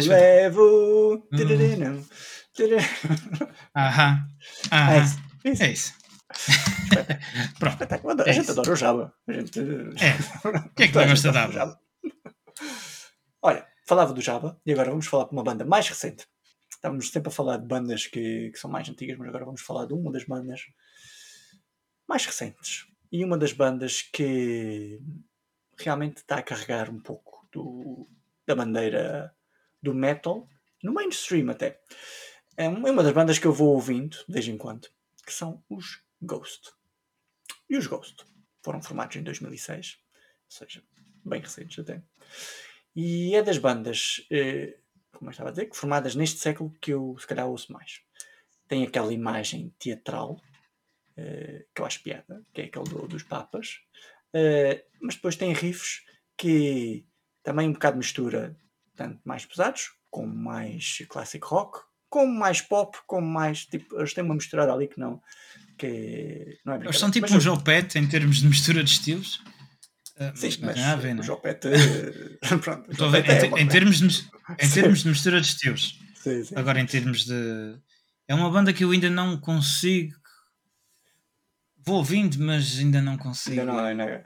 [0.08, 1.28] Levo
[3.76, 4.28] Aham.
[4.72, 5.06] Aham.
[5.60, 5.94] É isso.
[7.60, 8.24] Pronto.
[8.24, 9.14] A gente adora o Java.
[9.28, 9.60] A gente...
[9.60, 10.48] É.
[10.48, 11.80] O que é que não gosta de Java?
[13.42, 16.28] Olha, falava do Java e agora vamos falar de uma banda mais recente
[16.78, 19.86] estamos sempre a falar de bandas que, que, são mais antigas, mas agora vamos falar
[19.86, 20.62] de uma das bandas
[22.08, 22.88] mais recentes.
[23.12, 25.00] E uma das bandas que
[25.78, 28.08] realmente está a carregar um pouco do,
[28.46, 29.34] da bandeira
[29.82, 30.48] do metal,
[30.84, 31.80] no mainstream até.
[32.56, 34.88] É uma das bandas que eu vou ouvindo de vez em quando,
[35.26, 36.72] que são os Ghost.
[37.70, 38.26] E os Ghost
[38.64, 40.84] foram formados em 2006, ou seja,
[41.24, 42.02] bem recentes até.
[42.96, 44.78] E é das bandas, eh,
[45.12, 48.02] como eu estava a dizer, formadas neste século que eu se calhar ouço mais.
[48.68, 50.42] Tem aquela imagem teatral,
[51.16, 53.80] eh, que eu acho piada, que é aquele do, dos Papas,
[54.34, 56.06] eh, mas depois tem riffs
[56.36, 57.06] que
[57.44, 58.58] também um bocado mistura,
[58.96, 64.24] tanto mais pesados, como mais classic rock, como mais pop, como mais tipo, eles têm
[64.24, 65.22] uma misturada ali que não,
[65.78, 69.44] que não é Eles são tipo mas, um Jopet em termos de mistura de estilos.
[70.20, 71.70] Ah, Sim, mas, mas ver, o Jopete.
[72.64, 74.28] pronto, o em, é em, termos de,
[74.60, 76.00] em termos de mistura de estilos.
[76.16, 76.56] Sim, sim.
[76.56, 77.78] Agora, em termos de.
[78.28, 80.16] É uma banda que eu ainda não consigo.
[81.86, 83.60] Vou ouvindo, mas ainda não consigo.
[83.60, 84.26] Ainda não, ainda.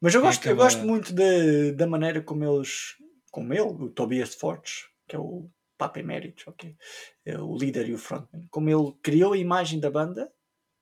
[0.00, 2.94] Mas eu gosto, eu gosto muito de, da maneira como eles.
[3.30, 6.76] Como ele, o Tobias Fortes, que é o Papa Emérito, ok?
[7.24, 8.46] É o líder e o frontman.
[8.50, 10.32] Como ele criou a imagem da banda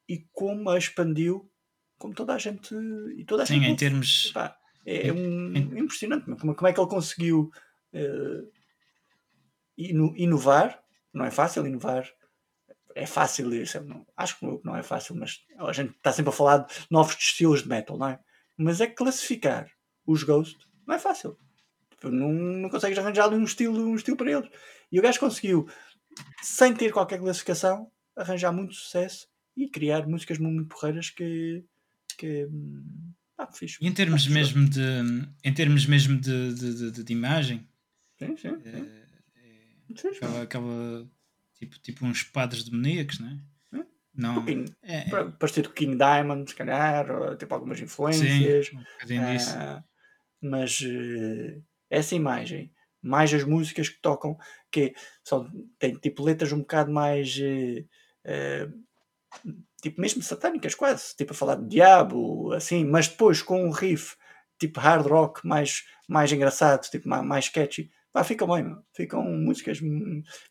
[0.08, 1.50] e como a expandiu
[1.98, 2.74] como toda a gente
[3.16, 6.80] e toda a Sim, gente em termos Epá, é, um, impressionante como, como é que
[6.80, 7.50] ele conseguiu
[7.94, 8.52] uh,
[9.76, 10.82] inovar?
[11.12, 12.06] Não é fácil inovar.
[12.94, 13.50] É fácil
[13.86, 17.16] não, acho que não é fácil mas a gente está sempre a falar de novos
[17.18, 18.20] estilos de metal não é?
[18.56, 19.68] Mas é classificar
[20.06, 21.36] os Ghost não é fácil
[22.04, 24.50] tipo, não, não consegues arranjar um estilo um estilo para eles
[24.90, 25.68] e o gajo conseguiu
[26.42, 31.64] sem ter qualquer classificação arranjar muito sucesso e criar músicas muito porreiras que,
[32.16, 32.48] que
[33.38, 33.78] ah, fixe.
[33.80, 34.82] E em termos ah, mesmo de
[35.42, 37.66] em termos mesmo de, de, de, de imagem
[38.18, 38.68] sim, sim, sim.
[38.68, 41.10] É, é, aquela, aquela
[41.58, 43.38] tipo, tipo uns padres demoníacos, não é?
[44.16, 45.24] Não, King, é, é.
[45.40, 48.68] parecido com King Diamond, se calhar, ou, tipo algumas influências.
[48.68, 49.84] Sim, um uh,
[50.40, 51.62] mas uh,
[51.94, 52.72] essa imagem,
[53.02, 54.36] mais as músicas que tocam,
[54.70, 58.84] que são, têm tipo letras um bocado mais uh,
[59.82, 64.16] tipo mesmo satânicas quase, tipo a falar de diabo, assim, mas depois com um riff
[64.58, 69.80] tipo hard rock mais, mais engraçado, tipo mais, mais catchy, pá, fica bem, ficam músicas.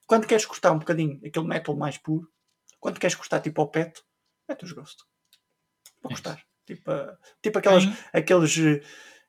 [0.05, 2.27] Quando queres cortar um bocadinho aquele metal mais puro,
[2.79, 4.01] quando queres cortar tipo ao pet,
[4.47, 5.05] mete os gosto
[6.03, 6.43] para gostar.
[6.65, 6.91] Tipo,
[7.41, 7.83] tipo aquelas,
[8.13, 8.55] aqueles,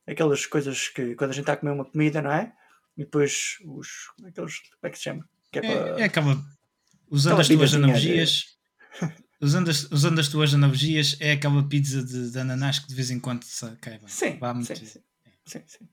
[0.07, 2.53] aquelas coisas que quando a gente está a comer uma comida, não é?
[2.97, 3.89] E depois os.
[4.25, 5.29] Aqueles, como é que se chama?
[5.51, 6.43] Que é, é, é aquela.
[7.11, 8.57] Usando as tuas analogias,
[9.41, 13.11] usando as, usando as tuas analogias, é aquela pizza de, de ananás que de vez
[13.11, 13.45] em quando
[13.81, 14.09] cai bem.
[14.09, 15.01] Sim, sim, sim,
[15.47, 15.89] sim, sim.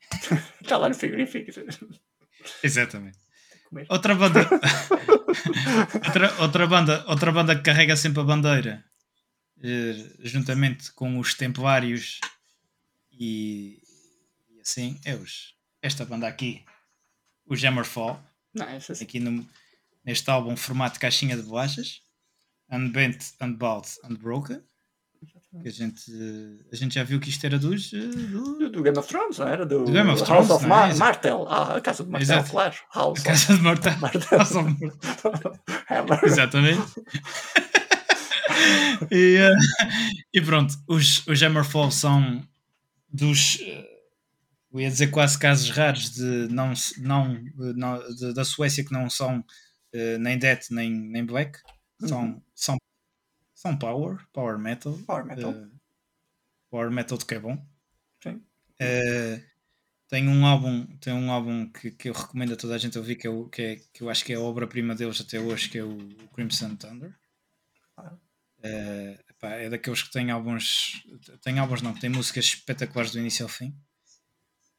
[0.62, 1.52] Está lá no frigorífico.
[2.64, 3.20] Exatamente.
[3.88, 4.42] Outra banda,
[6.06, 8.84] outra, outra, banda, outra banda que carrega sempre a bandeira,
[9.64, 12.20] eh, juntamente com os Templários
[13.14, 13.81] e,
[14.62, 16.64] e, assim, é os, esta banda aqui,
[17.46, 18.22] o Jammerfall,
[18.78, 19.04] assim.
[19.04, 19.46] aqui no,
[20.06, 22.02] neste álbum formato caixinha de bolachas.
[22.72, 24.62] Unbent, Unbound, Unbroken.
[25.62, 26.02] Que a gente,
[26.72, 27.92] a gente já viu que isto era dos.
[27.94, 29.64] Eh, do, do Game of Thrones, não era?
[29.66, 30.48] Do, do Game of Thrones.
[30.48, 30.94] House of Mar é?
[30.96, 31.46] Martel.
[31.50, 32.50] Ah, a Casa de Martel, Exato.
[32.50, 32.76] claro.
[32.96, 33.98] House a Casa de Martel.
[33.98, 34.22] Martel.
[34.40, 36.26] House of...
[36.26, 36.82] Exatamente.
[39.12, 39.58] e, uh,
[40.34, 42.42] e pronto, os, os Hammerfall são
[43.12, 43.56] dos.
[43.56, 43.91] Uh,
[44.74, 47.44] eu ia dizer quase casos raros de não, não,
[47.76, 51.60] não de, da Suécia que não são uh, nem Death nem, nem Black
[52.08, 52.42] são, uhum.
[52.56, 52.78] são,
[53.54, 54.98] são power, power metal.
[55.06, 55.52] Power metal.
[55.52, 55.72] Uh,
[56.70, 57.58] power metal de que é bom.
[58.82, 59.40] Uh,
[60.08, 63.16] tem um álbum, tem um álbum que, que eu recomendo a toda a gente ouvir,
[63.16, 65.78] que, é, que, é, que eu acho que é a obra-prima deles até hoje, que
[65.78, 67.16] é o, o Crimson Thunder.
[67.96, 68.18] Ah.
[68.64, 71.04] Uh, epá, é daqueles que tem álbuns,
[71.42, 73.76] tem álbuns não, tem músicas espetaculares do início ao fim.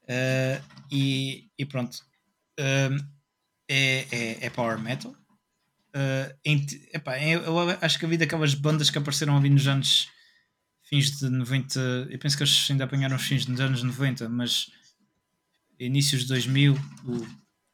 [0.04, 1.96] Uh, e, e, pronto,
[2.58, 3.04] uh,
[3.68, 5.12] é, é, é, power metal.
[5.94, 10.08] Uh, em, epá, eu acho que a vida daquelas bandas que apareceram ali nos anos
[10.82, 14.70] fins de 90, eu penso que eles ainda apanharam os fins dos anos 90, mas
[15.78, 17.26] inícios de 2000, o,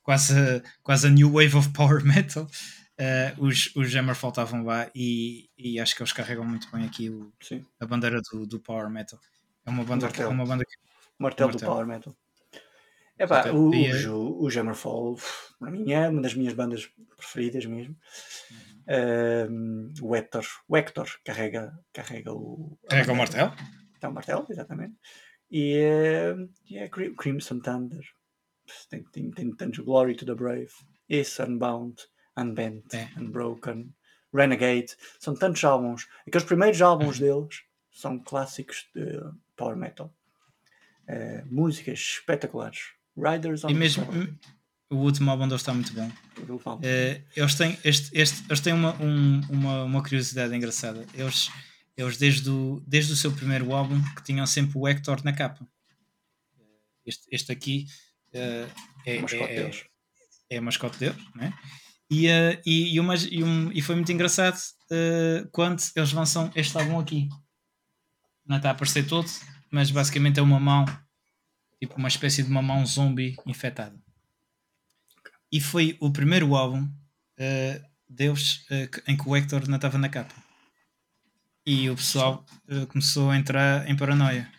[0.03, 2.45] quase, a, quase a new wave of power metal,
[2.99, 7.11] uh, os, os Hammer faltavam lá e, e acho que eles carregam muito bem aqui
[7.11, 7.33] o,
[7.81, 9.19] a bandeira do, do power metal.
[9.65, 10.88] É uma banda, é uma banda que,
[11.19, 12.17] martelo, martelo do power metal.
[13.19, 15.19] É pá, o, o, o Jammerfall,
[15.59, 17.97] para mim, é uma das minhas bandas preferidas mesmo.
[18.51, 18.79] Uhum.
[18.89, 22.79] Uh, o Hector, o Hector carrega, carrega o.
[22.89, 23.53] Carrega o martelo?
[24.01, 24.95] É o martelo, exatamente.
[25.51, 28.05] E, uh, e é Crimson Thunder.
[28.89, 30.71] Tem, tem, tem tantos Glory to the Brave.
[31.09, 31.97] Esse Unbound.
[32.39, 33.11] Unbent, é.
[33.19, 33.93] Unbroken,
[34.33, 34.97] Renegade.
[35.19, 36.07] São tantos álbuns.
[36.27, 37.43] Aqueles primeiros álbuns uhum.
[37.43, 39.21] deles são clássicos de
[39.57, 40.15] power metal.
[41.09, 42.81] Uh, músicas espetaculares.
[43.17, 44.07] Riders on e mesmo
[44.91, 46.09] o último álbum deles está muito bom.
[46.09, 51.05] Uh, eles têm, este, este, eles têm uma, um, uma, uma curiosidade engraçada.
[51.15, 51.51] Eles,
[51.97, 55.67] eles desde, o, desde o seu primeiro álbum que tinham sempre o Hector na capa.
[57.05, 57.87] Este, este aqui
[58.35, 58.71] uh,
[59.07, 59.71] é, é, é,
[60.51, 61.53] é, a mascote deles, né?
[62.11, 66.51] E, uh, e, e, uma, e, um, e foi muito engraçado uh, quando eles lançam
[66.55, 67.29] este álbum aqui.
[68.47, 69.29] Não está a aparecer todo,
[69.71, 70.85] mas basicamente é uma mão,
[71.81, 73.97] tipo uma espécie de uma mão zombie infectada.
[75.51, 78.67] E foi o primeiro álbum uh, deles
[79.07, 80.35] em que o Hector não estava na capa.
[81.65, 82.45] E o pessoal
[82.89, 84.51] começou a entrar em paranoia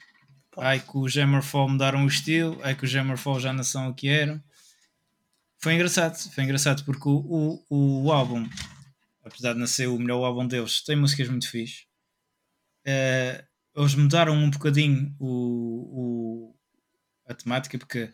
[0.62, 3.94] Ai que os Hammerfall mudaram o estilo, ai que os Hammerfall já não são o
[3.94, 4.44] que eram.
[5.58, 8.48] Foi engraçado, foi engraçado porque o, o, o álbum,
[9.24, 11.86] apesar de não ser o melhor álbum deles, tem músicas muito fixe.
[12.86, 13.44] Uh,
[13.76, 16.56] eles mudaram um bocadinho o, o,
[17.28, 18.12] a temática, porque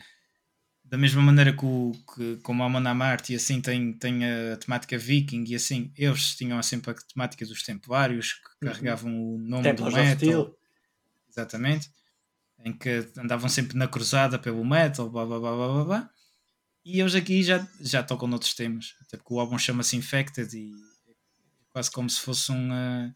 [0.84, 4.58] da mesma maneira que, o, que como a Amon Amart e assim tem, tem a
[4.58, 8.72] temática viking e assim, eles tinham sempre a temática dos templários que uhum.
[8.72, 10.56] carregavam o nome Templos do metal.
[11.30, 11.89] Exatamente
[12.66, 16.10] em que andavam sempre na cruzada pelo metal, blá blá blá blá blá, blá.
[16.84, 20.74] e eles aqui já, já tocam noutros temas, até porque o álbum chama-se Infected e
[21.08, 21.14] é
[21.70, 23.14] quase como se fosse um, uh,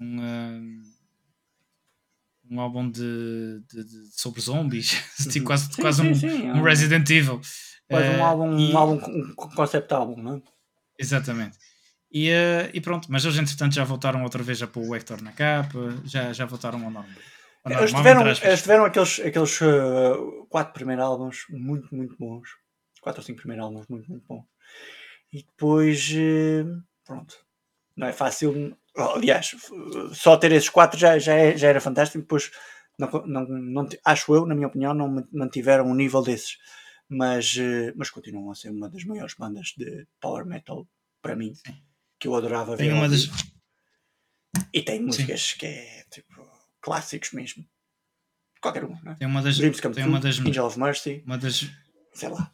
[0.00, 0.82] um, uh,
[2.50, 4.90] um álbum de, de, de, sobre zombies,
[5.30, 7.40] tipo, quase, sim, quase sim, um, sim, um, Resident Evil.
[7.88, 10.42] Quase um álbum, e, um álbum, um concept álbum, não é?
[10.98, 11.56] Exatamente.
[12.10, 15.22] E, uh, e pronto, mas eles entretanto já voltaram outra vez a pôr o Hector
[15.22, 17.04] na capa, já, já voltaram ao normal.
[17.66, 22.48] Eles tiveram, eles tiveram aqueles, aqueles uh, quatro primeiros álbuns muito, muito bons.
[23.00, 24.44] Quatro ou cinco primeiros álbuns muito, muito bons.
[25.32, 27.36] E depois, uh, pronto.
[27.96, 28.76] Não é fácil.
[28.98, 29.54] Aliás,
[30.12, 32.22] só ter esses quatro já, já, é, já era fantástico.
[32.22, 32.50] Depois,
[32.98, 36.58] não, não, não, acho eu, na minha opinião, não mantiveram um nível desses.
[37.08, 40.86] Mas, uh, mas continuam a ser uma das maiores bandas de power metal
[41.22, 41.54] para mim.
[42.18, 42.90] Que eu adorava ver.
[42.90, 43.28] Tem das...
[44.72, 45.58] E tem músicas Sim.
[45.58, 46.46] que é tipo
[46.80, 47.64] clássicos mesmo.
[48.60, 49.14] Qualquer um, não é?
[49.14, 51.22] Tem uma das, Dreams Come tem uma das, Angel of Mercy.
[51.24, 51.66] Uma das,
[52.12, 52.52] sei lá.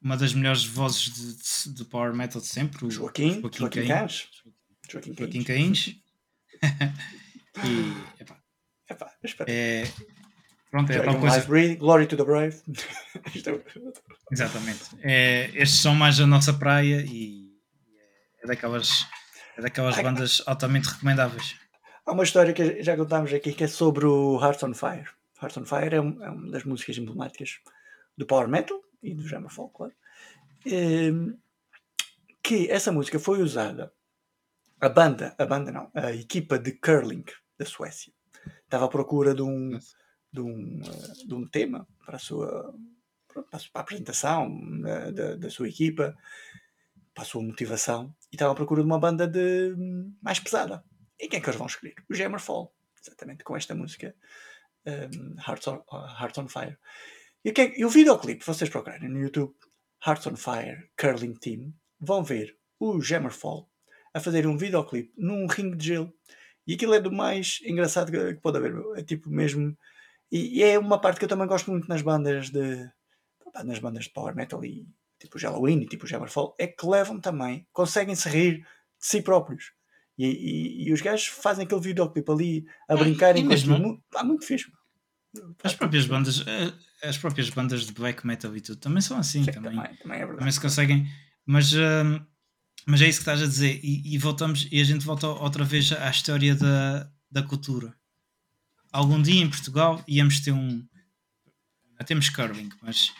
[0.00, 2.86] Uma das melhores vozes de, de, de power metal de sempre.
[2.86, 4.28] O Joaquim, Joaquim, Joaquim Cães.
[4.90, 5.96] Joaquim, Joaquim Cains.
[7.64, 8.36] e, epá.
[8.88, 9.50] Epá, espera.
[9.50, 9.84] É,
[10.70, 11.40] pronto, é tal coisa.
[11.46, 12.56] Breed, Glory to the Brave.
[14.30, 14.80] É Exatamente.
[15.02, 17.50] É, estes são mais a nossa praia e
[18.42, 19.06] é daquelas,
[19.56, 21.56] é daquelas bandas altamente recomendáveis.
[22.06, 25.08] Há uma história que já contámos aqui que é sobre o Hearts on Fire.
[25.40, 27.58] Hearts on Fire é, um, é uma das músicas emblemáticas
[28.16, 29.92] do Power Metal e do Jammerfall, claro.
[30.66, 31.34] Ehm,
[32.42, 33.92] que essa música foi usada,
[34.80, 37.24] a banda, a banda não, a equipa de curling
[37.58, 38.12] da Suécia
[38.64, 39.78] estava à procura de um,
[40.32, 42.74] de um, eh, de um tema para a sua
[43.32, 46.16] para a apresentação da, da, da, sua equipa,
[47.14, 49.72] para a sua motivação, e estava à procura de uma banda de
[50.20, 50.84] mais pesada.
[51.18, 51.94] E quem é que eles vão escolher?
[52.10, 54.16] O Jammerfall, exatamente com esta música
[54.84, 55.84] um, Hearts, on,
[56.20, 56.76] Hearts on Fire.
[57.44, 59.54] E o, que é, e o videoclipe, vocês procurarem no YouTube
[60.04, 63.69] Hearts on Fire Curling Team, vão ver o Jammerfall
[64.12, 66.12] a fazer um videoclipe num ringue de gelo.
[66.66, 68.74] E aquilo é do mais engraçado que, pode haver.
[68.96, 69.76] É tipo mesmo.
[70.30, 72.88] E, e, é uma parte que eu também gosto muito nas bandas de.
[73.64, 74.86] nas bandas de Power Metal e
[75.18, 78.66] tipo Halloween e tipo Jammerfall, é que levam também, conseguem se rir de
[78.98, 79.72] si próprios.
[80.16, 84.02] E, e, e os gajos fazem aquele videoclipe ali a brincarem com aquilo.
[84.14, 84.70] Há muito fixe.
[85.62, 86.72] As próprias bandas, eh,
[87.08, 89.76] as próprias bandas de black metal e tudo também são assim Sim, também.
[89.76, 91.06] Também, também, é também, se conseguem.
[91.46, 92.20] Mas, uh,
[92.86, 93.80] mas é isso que estás a dizer.
[93.82, 97.94] E, e, voltamos e a gente volta outra vez à história da, da cultura.
[98.92, 100.86] Algum dia em Portugal íamos ter um.
[101.98, 103.12] Não temos curling, mas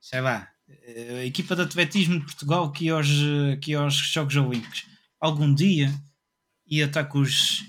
[0.00, 0.48] sei lá,
[1.20, 3.08] a equipa de atletismo de Portugal que ia aos,
[3.60, 4.86] que ia aos Jogos Olímpicos.
[5.20, 5.92] Algum dia
[6.66, 7.60] ia estar com os,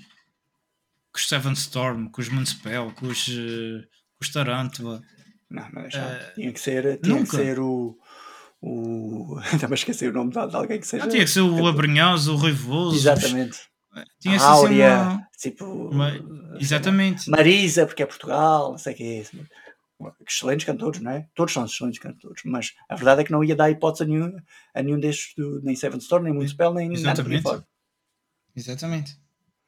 [1.12, 3.82] com os Seven Storm, com os Municipal, com os, uh,
[4.16, 5.02] com os Tarantula.
[5.50, 7.30] Não, mas uh, tinha que ser, tinha nunca.
[7.30, 7.98] que ser o.
[8.60, 9.38] o...
[9.52, 11.04] Estava a esquecer o nome de, alguém que seja.
[11.04, 12.96] Não, tinha que ser o Labrinhoso, o Ruivoso.
[12.96, 13.58] Exatamente.
[14.20, 15.28] Tinha ser assim uma...
[15.38, 15.64] tipo.
[15.64, 16.12] Uma...
[16.60, 17.28] Exatamente.
[17.28, 19.36] Marisa, porque é Portugal, não sei o que é isso.
[20.26, 21.28] Excelentes cantores, não é?
[21.34, 24.34] Todos são excelentes cantores, mas a verdade é que não ia dar hipótese a nenhum,
[24.74, 27.44] a nenhum destes, do, nem Seven Storm, nem Municipal, nem Exatamente.
[27.44, 27.66] nada
[28.56, 29.18] Exatamente.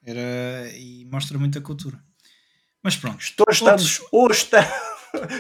[0.03, 2.03] Era, e mostra muita cultura.
[2.83, 3.19] Mas pronto.
[3.19, 4.71] Hoje estamos, hoje estamos,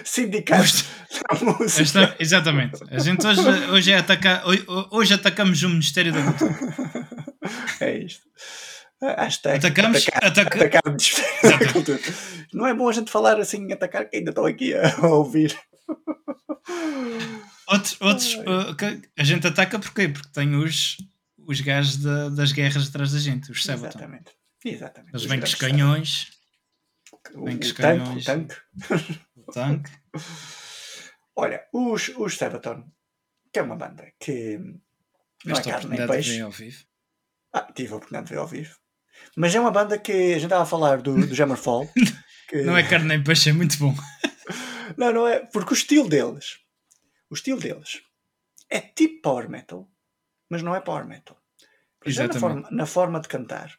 [0.04, 0.84] sindicato
[1.30, 1.82] da música.
[1.82, 2.80] Esta- exatamente.
[2.90, 3.98] A gente hoje, hoje, é
[4.44, 6.58] hoje, hoje atacamos o Ministério da Cultura.
[7.80, 8.22] É isto.
[9.00, 12.00] Hashtag Atacamos, atacar, ataca- atacar o Ministério da Cultura.
[12.52, 15.58] Não é bom a gente falar assim, atacar, que ainda estou aqui a ouvir.
[17.68, 20.08] Outros, outros uh, que a gente ataca porquê?
[20.08, 20.96] Porque tem os,
[21.38, 23.88] os gajos da- das guerras atrás da gente, os Sabaton.
[23.98, 24.30] Exatamente.
[24.64, 25.10] Exatamente.
[25.12, 26.26] Eles Os vêm com os canhões,
[27.12, 28.56] O, tanque, o tanque.
[29.36, 29.90] o tanque.
[31.36, 32.84] Olha, os, os Sabaton,
[33.52, 34.58] que é uma banda que
[35.44, 36.40] não é Esta carne nem de peixe.
[36.40, 36.84] ao vivo.
[37.52, 38.76] Ah, tive a oportunidade de ver ao vivo.
[39.36, 41.88] Mas é uma banda que a gente estava a falar do, do Jammerfall.
[42.48, 43.94] que- Não é carne nem peixe, é muito bom.
[44.96, 45.38] Não, não é.
[45.46, 46.58] Porque o estilo deles,
[47.30, 48.02] o estilo deles
[48.68, 49.90] é tipo power metal,
[50.50, 51.40] mas não é power metal.
[52.04, 52.40] Já na Exatamente.
[52.40, 53.78] forma, na forma de cantar,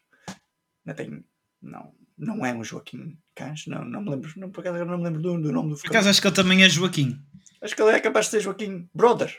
[0.84, 1.24] não, tem,
[1.62, 5.04] não, não é um Joaquim Cães, não, não me lembro, não, por acaso não me
[5.04, 7.18] lembro do, do nome do Por acaso acho que ele também é Joaquim.
[7.60, 9.34] Acho que ele é capaz de ser Joaquim Brother.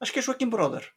[0.00, 0.88] Acho que é Joaquim Brother.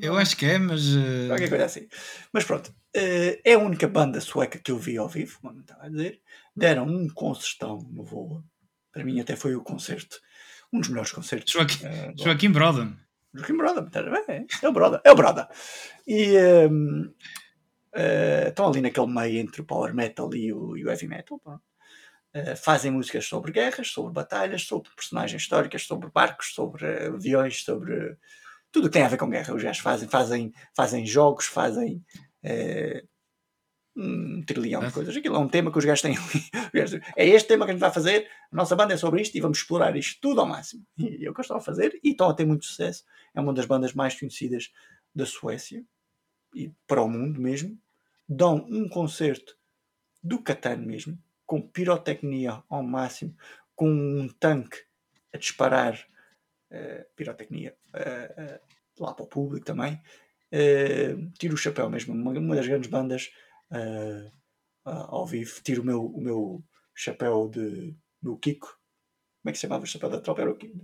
[0.00, 0.86] Eu acho que é, mas.
[0.94, 1.88] uh, Qualquer coisa assim.
[2.32, 5.62] Mas pronto, eh, é a única banda sueca que eu vi ao vivo, como eu
[5.62, 6.20] estava a dizer.
[6.54, 8.44] Deram um concertão no Voa.
[8.92, 10.16] Para mim até foi o concerto,
[10.72, 11.52] um dos melhores concertos.
[11.52, 12.96] Joaquim, eh, do- Joaquim Broden.
[13.34, 13.54] Joaquim
[13.86, 14.46] estás a ver?
[14.62, 15.48] É, o Broda, é o Broda.
[16.06, 17.10] E ehm,
[17.94, 21.40] eh, estão ali naquele meio entre o power metal e o, e o heavy metal.
[22.34, 28.16] Eh, fazem músicas sobre guerras, sobre batalhas, sobre personagens históricas, sobre barcos, sobre aviões, sobre
[28.70, 29.54] tudo o que tem a ver com guerra.
[29.54, 32.02] Os gajos fazem, fazem, fazem jogos, fazem
[32.42, 33.04] eh,
[33.94, 35.14] um trilhão de coisas.
[35.14, 36.42] Aquilo é um tema que os gajos têm ali.
[37.16, 39.40] É este tema que a gente vai fazer, a nossa banda é sobre isto e
[39.40, 40.82] vamos explorar isto tudo ao máximo.
[40.96, 43.04] E é o que eles estão a fazer e estão a ter muito sucesso.
[43.34, 44.72] É uma das bandas mais conhecidas
[45.14, 45.84] da Suécia
[46.54, 47.78] e para o mundo mesmo.
[48.36, 49.56] Dão um concerto
[50.22, 53.36] do Catan mesmo, com pirotecnia ao máximo,
[53.74, 54.78] com um tanque
[55.32, 56.06] a disparar
[56.70, 58.60] eh, pirotecnia eh, eh,
[58.98, 60.00] lá para o público também.
[61.38, 63.30] Tiro o chapéu mesmo, uma, uma das grandes bandas
[64.84, 65.60] ao vivo.
[65.62, 66.64] Tiro o meu, o meu
[66.94, 68.68] chapéu de do Kiko.
[69.42, 70.42] Como é que se chamava o chapéu da tropa?
[70.42, 70.78] Era o Kiko.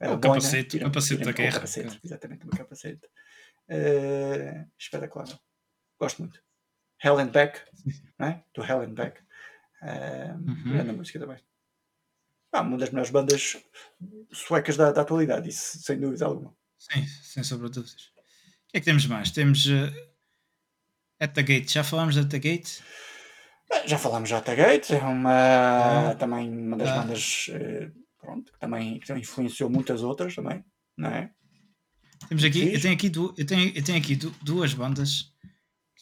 [0.00, 1.52] Era O boina, capacete, tira- capacete da guerra.
[1.52, 3.08] Capacete, exatamente, o meu capacete.
[4.78, 5.28] Espetacular.
[5.98, 6.42] Gosto muito.
[7.02, 7.60] Hell and Back,
[8.18, 8.44] não é?
[8.54, 9.20] Do Hell and Back.
[9.82, 10.92] Eh, Uhum.
[10.96, 11.38] Música também.
[12.52, 13.56] Ah, uma das melhores bandas
[14.32, 16.54] suecas da, da atualidade, isso sem dúvida alguma.
[16.78, 18.02] Sim, sem sombra de dúvidas.
[18.06, 19.30] O que é que temos mais?
[19.30, 19.92] Temos uh,
[21.20, 21.70] At the Gate.
[21.70, 22.80] Já falámos de At the Gate?
[23.72, 26.14] Ah, Já falámos já da Gates, é uma, Ah.
[26.16, 26.96] também uma das Ah.
[27.02, 30.64] bandas eh, pronto, que também, que também influenciou muitas outras também,
[30.96, 31.30] não é?
[32.28, 35.29] Temos aqui, eu tenho aqui, du- eu tenho, eu tenho aqui du- duas bandas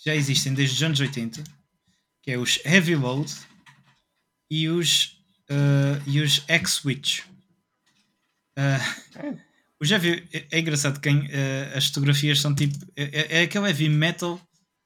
[0.08, 1.44] já existem desde os anos 80,
[2.22, 3.30] que é os Heavy Load
[4.50, 5.18] e os,
[5.50, 7.20] uh, e os X-Witch.
[8.56, 8.80] Uh,
[9.16, 9.36] É.
[9.80, 13.66] os heavy, é, é engraçado quem uh, as fotografias são tipo é, é- é aquele
[13.66, 14.40] heavy metal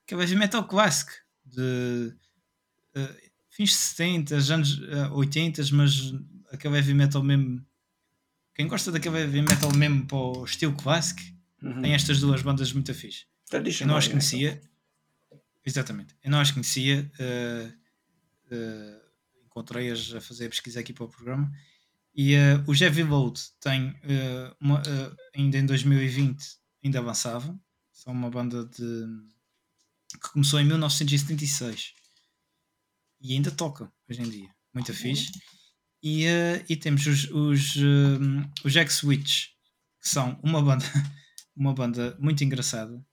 [0.05, 1.13] aquele heavy metal clássico
[1.47, 2.13] de
[3.51, 6.13] fins de 70, anos uh, 80, mas
[6.51, 7.65] aquele heavy metal mesmo
[8.57, 11.21] quem gosta daquele heavy metal mesmo para o estilo clássico
[11.63, 11.81] Uhum.
[11.81, 13.25] tem estas duas bandas muito fixe.
[13.85, 14.61] Eu não as conhecia.
[15.65, 16.15] Exatamente.
[16.23, 17.11] Eu não as conhecia.
[17.19, 17.73] eh,
[18.51, 19.03] eh,
[19.47, 21.51] Encontrei-as a fazer a pesquisa aqui para o programa.
[22.15, 23.95] E eh, o Heavy Load tem
[24.61, 24.83] uma,
[25.35, 26.43] ainda em 2020
[26.83, 27.61] ainda avançavam.
[27.93, 29.07] São uma banda de
[30.21, 31.95] que começou em 1976
[33.21, 34.49] e ainda tocam hoje em dia.
[34.75, 35.31] Muito fixe.
[36.03, 36.25] E,
[36.69, 37.77] e temos os, os,
[38.65, 39.49] os X-Witch,
[40.01, 40.85] que são uma banda,
[41.55, 43.05] uma banda muito engraçada,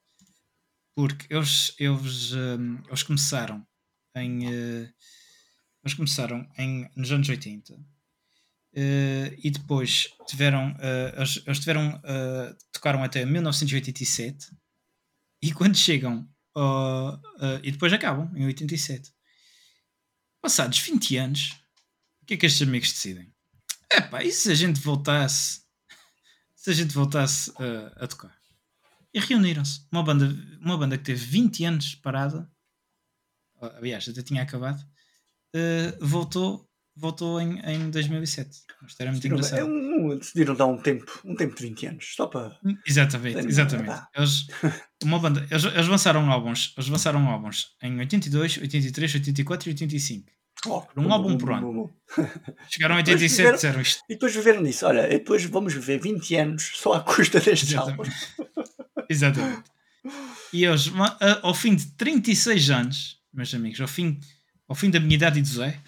[0.99, 3.65] porque eles, eles, eh, eles começaram
[4.13, 4.45] em.
[4.47, 4.93] eh,
[5.81, 7.73] eles começaram em, nos anos 80
[8.73, 10.75] eh, e depois tiveram.
[10.77, 12.01] eh, eles, eles tiveram.
[12.73, 14.51] tocaram até 1987
[15.41, 16.29] e quando chegam.
[17.63, 19.13] e depois acabam em 87.
[20.41, 21.51] Passados 20 anos,
[22.21, 23.33] o que é que estes amigos decidem?
[23.89, 25.61] Epá, e se a gente voltasse
[26.57, 27.53] se a gente voltasse
[27.95, 28.38] a tocar?
[29.13, 29.81] E reuniram-se.
[29.91, 32.49] Uma banda, uma banda que teve 20 anos parada,
[33.77, 34.79] aliás, até tinha acabado,
[35.55, 38.49] uh, voltou, voltou em, em 2007.
[38.87, 39.59] Isto era muito Decidiram- engraçado.
[39.59, 42.57] É um, decidiram dar um tempo, um tempo de 20 anos, só para.
[42.85, 43.87] Exatamente, Tem- exatamente.
[43.87, 44.07] dá.
[44.15, 44.47] Eles,
[45.03, 50.31] uma banda, eles, eles lançaram álbuns, eles lançaram álbuns em 82, 83, 84 e 85.
[50.67, 51.95] Oh, Um bum, álbum bum, por ano.
[52.69, 54.01] Chegaram a Depois 87 e fizeram- disseram isto.
[54.09, 54.85] E depois viveram nisso.
[54.85, 58.09] Olha, depois vamos viver 20 anos só à custa destes álbuns.
[59.09, 59.69] Exatamente.
[60.53, 60.75] E a-
[61.41, 64.19] ao fim de 36 anos, meus amigos, ao fim,
[64.67, 65.81] ao fim da minha idade e do Zé,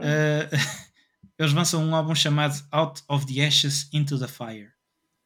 [0.00, 0.48] eh,
[1.38, 4.72] eles lançam um álbum chamado Out of the Ashes into the Fire.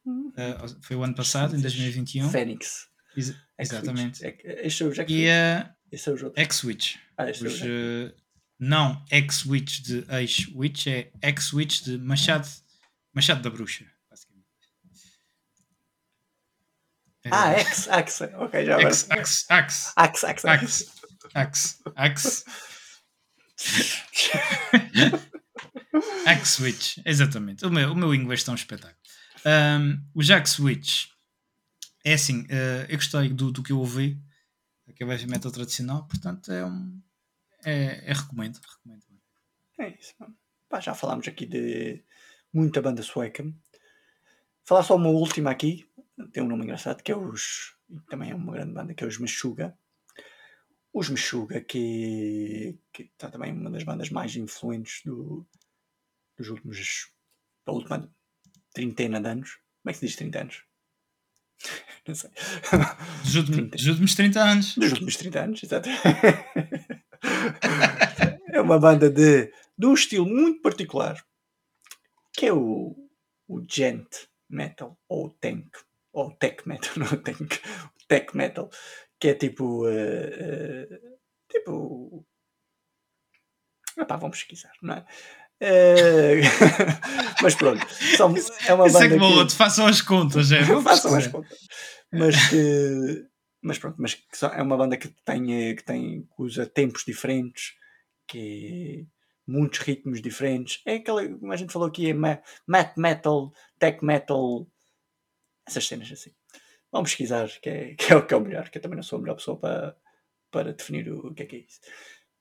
[0.07, 2.31] Uh, foi o ano passado, em 2021.
[2.31, 2.89] Fênix.
[3.17, 4.21] Ex exatamente.
[4.43, 6.97] Este é o Jack E uh, Esse é o X-Witch.
[7.19, 8.23] Ah, este é o Os, Jack uh,
[8.59, 12.49] não X-Witch de ex-witch, é X-Witch de Machado,
[13.13, 13.85] Machado da Bruxa.
[14.09, 14.47] basicamente.
[17.31, 18.21] Ah, Eh, X, X.
[18.35, 18.81] Ok, já.
[18.81, 20.93] X, X, X, Axe, Axe, X,
[21.35, 22.45] X, X,
[26.27, 27.65] X-Witch, exatamente.
[27.67, 28.97] O meu, o meu inglês está um espetáculo.
[29.45, 31.07] Um, o Jack Switch
[32.05, 34.21] é assim, eh, eu gostei do, do que eu ouvi,
[34.89, 37.01] aquele heavy metal tradicional, portanto é um.
[37.65, 39.03] É, é recomendo, recomendo.
[39.79, 40.35] É isso, mano.
[40.69, 42.03] Pá, já falámos aqui de
[42.53, 43.45] muita banda sueca.
[44.65, 45.88] Falar só uma última aqui,
[46.33, 47.77] tem um nome engraçado, que é os.
[47.89, 49.77] e Também é uma grande banda, que é os Meshuga.
[50.93, 55.47] Os Meshuga, que, que está também uma das bandas mais influentes do,
[56.37, 57.13] dos últimos.
[57.65, 58.11] da última
[58.73, 59.59] trintena de anos.
[59.83, 60.65] Como é que se diz 30 anos?
[62.07, 62.31] Não sei.
[63.23, 63.77] Dos últimos, 30.
[63.77, 64.75] dos últimos 30 anos.
[64.77, 65.89] Dos últimos 30 anos, exato.
[68.53, 71.25] é uma banda de, de um estilo muito particular,
[72.33, 72.97] que é o,
[73.47, 74.09] o gent
[74.49, 75.69] metal, ou tank,
[76.19, 77.55] ou tech metal, não tank,
[77.97, 78.71] o tech metal,
[79.21, 81.01] que é tipo, eh, eh,
[81.51, 82.25] tipo,
[83.97, 85.05] epá, vamos pesquisar, não é?
[85.61, 86.41] Eh,
[87.43, 87.85] mas pronto,
[88.17, 88.35] são,
[88.67, 90.63] é uma Isso é banda como o que- outro, façam as contas, é.
[90.83, 91.59] façam as contas.
[92.13, 93.27] Mas que,
[93.61, 94.17] mas pronto, mas
[94.55, 97.75] é uma banda que tem, que tem, que usa tempos diferentes,
[98.27, 99.07] que
[99.47, 100.81] muitos ritmos diferentes.
[100.87, 104.67] É aquela, como a gente falou aqui, é ma- math metal, tech metal,
[105.69, 106.31] essas cenas assim.
[106.91, 109.03] Vamos pesquisar, que é, que é o que é o melhor, que eu também não
[109.03, 109.97] sou a melhor pessoa para,
[110.51, 111.81] para definir o, que é que é isso.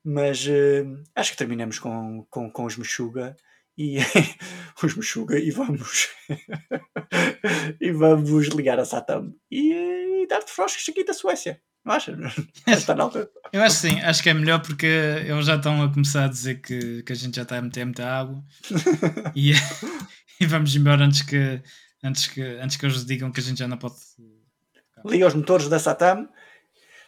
[0.04, 0.86] Mas eh,
[1.16, 3.36] acho que terminamos com, com, com os Meshuga
[3.78, 3.98] e
[4.82, 6.10] os Meshuga e vamos
[7.82, 9.74] e vamos ligar a Satam e,
[10.24, 11.62] e dar-te froscos aqui da Suécia.
[11.84, 12.18] Não achas?
[12.68, 13.30] Está na altura.
[13.52, 16.62] Eu acho sim, acho que é melhor porque eles já estão a começar a dizer
[16.62, 18.44] que, que a gente já está a meter muita água
[19.36, 19.52] e,
[20.40, 21.62] e vamos embora antes que,
[22.04, 23.96] antes, que, antes que eles digam que a gente já não pode.
[25.06, 26.28] Liga os motores da Satam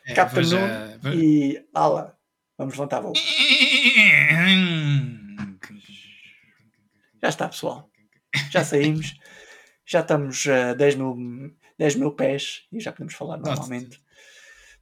[0.05, 2.17] É, Capta já- e ala,
[2.57, 3.13] vamos levantar voo.
[7.21, 7.89] Já está, pessoal.
[8.51, 9.15] Já saímos.
[9.85, 14.01] Já estamos a 10 mil, 10 mil pés e já podemos falar normalmente.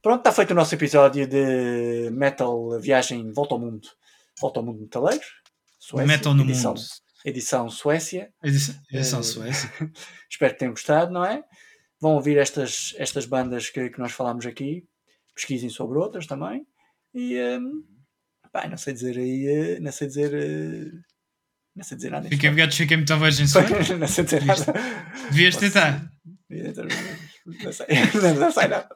[0.02, 3.88] Pronto, está feito o nosso episódio de Metal Viagem Volta ao Mundo.
[4.40, 5.24] Volta ao Mundo Metaleiro.
[5.78, 6.82] Suécia, Metal no edição, mundo.
[7.24, 8.32] Edição Suécia.
[8.42, 9.70] Edição, edição Eh, Suécia.
[10.30, 11.42] Espero que tenham gostado, não é?
[12.00, 14.84] Vão ouvir estas, estas bandas que, que nós falámos aqui.
[15.34, 16.64] Pesquisem sobre outras também.
[17.14, 17.84] E hum,
[18.52, 20.32] pá, não sei dizer aí, eh, não sei dizer.
[20.34, 20.90] eh,
[21.74, 22.28] Não sei dizer nada.
[22.28, 23.74] Fiquem ligados, fiquem muito virgem sueca.
[23.98, 24.64] não sei dizer nada.
[25.30, 26.10] Devias tentar.
[26.50, 27.86] Não sei,
[28.38, 28.88] não, sei nada.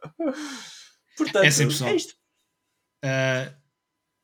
[1.16, 1.90] Portanto, É assim, pessoal.
[1.90, 2.12] é isto.
[3.04, 3.48] Uh,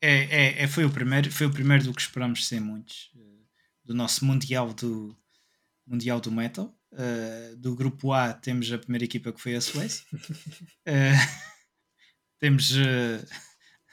[0.02, 0.12] é,
[0.60, 3.10] é, é- foi, o primeiro, foi o primeiro do que esperamos ser muitos.
[3.88, 5.16] Do nosso Mundial do,
[5.86, 6.74] mundial do Metal.
[6.92, 10.04] Uh, do grupo A temos a primeira equipa que foi a Suécia.
[10.12, 11.16] Uh,
[12.38, 13.26] temos uh,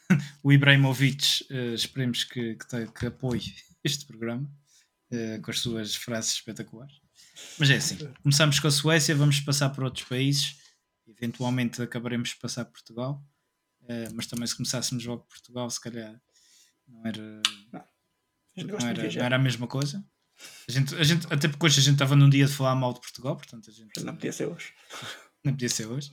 [0.44, 4.52] o Ibrahimovic, esperemos que, que, que apoie este programa
[5.44, 6.96] com as suas frases espetaculares.
[7.58, 10.58] Mas é assim, começamos com a Suécia, vamos passar por outros países,
[11.08, 13.26] eventualmente acabaremos de passar por Portugal.
[14.14, 16.20] Mas também se começássemos logo por Portugal, se calhar
[16.88, 17.42] não era,
[17.72, 17.95] gente
[18.64, 20.04] não era, não era a mesma coisa.
[20.68, 22.94] A gente, a gente, até porque hoje a gente estava num dia de falar mal
[22.94, 24.74] de Portugal, portanto a gente Não podia ser hoje.
[25.44, 26.12] não podia ser hoje.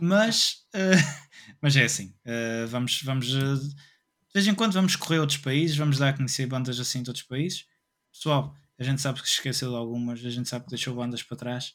[0.00, 0.92] Mas, eh,
[1.60, 5.38] mas é assim, eh, vamos, vamos eh, de vez em quando vamos correr a outros
[5.38, 7.66] países, vamos dar a conhecer bandas assim de outros países.
[8.12, 11.22] Pessoal, a gente sabe que se esqueceu de algumas, a gente sabe que deixou bandas
[11.22, 11.74] para trás.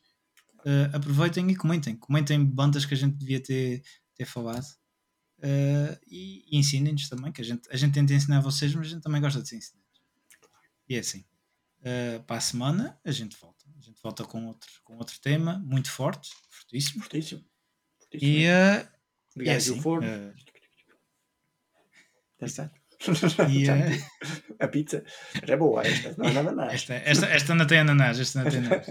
[0.91, 1.95] Aproveitem e comentem.
[1.95, 3.81] Comentem bandas que a gente devia ter,
[4.15, 4.65] ter falado.
[6.07, 9.03] E, e ensinem-nos também, que a gente, a gente tenta ensinar vocês, mas a gente
[9.03, 9.86] também gosta de ser ensinado.
[10.89, 11.25] E é assim.
[11.83, 13.65] eh, para a semana a gente volta.
[13.77, 17.01] A gente volta com outro, com outro tema muito forte, fortíssimo.
[17.01, 17.45] Fortíssimo.
[17.99, 18.31] Fortíssimo.
[18.31, 18.87] E, eh,
[19.45, 20.07] e é Ligares assim, o forno.
[20.07, 20.33] eh,
[22.39, 22.71] Já está.
[23.49, 23.67] e.
[24.59, 25.03] A pizza.
[25.39, 26.15] Mas é boa esta.
[26.17, 26.73] Não é mais.
[26.73, 28.87] esta, esta, esta não tem ananás, esta não tem ananás.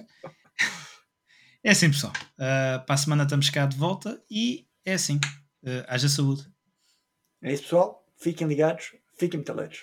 [1.64, 2.12] É assim, pessoal.
[2.38, 5.18] eh, para a semana estamos cá de volta e é assim.
[5.64, 6.46] eh, haja saúde.
[7.42, 8.06] É isso, pessoal.
[8.18, 8.94] Fiquem ligados.
[9.18, 9.80] Fiquem metaleiros.